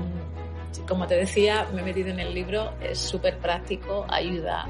Como 0.89 1.07
te 1.07 1.15
decía, 1.17 1.67
me 1.75 1.83
he 1.83 1.85
metido 1.85 2.09
en 2.11 2.21
el 2.21 2.35
libro, 2.35 2.73
es 2.81 2.99
súper 2.99 3.39
práctico, 3.39 4.07
ayuda 4.09 4.67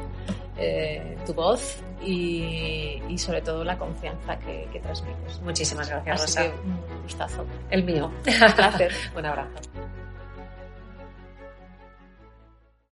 eh, 0.58 1.16
tu 1.26 1.34
voz 1.34 1.82
y, 2.04 3.00
y 3.08 3.18
sobre 3.18 3.40
todo 3.42 3.64
la 3.64 3.78
confianza 3.78 4.38
que, 4.38 4.68
que 4.72 4.80
transmites. 4.80 5.40
Muchísimas 5.42 5.88
gracias, 5.88 6.22
Así 6.22 6.38
Rosa. 6.38 6.42
que 6.42 6.68
un 6.68 7.02
gustazo. 7.02 7.46
El 7.70 7.84
mío. 7.84 8.06
Un 8.26 8.52
placer. 8.54 8.92
Un 9.16 9.26
abrazo. 9.26 9.50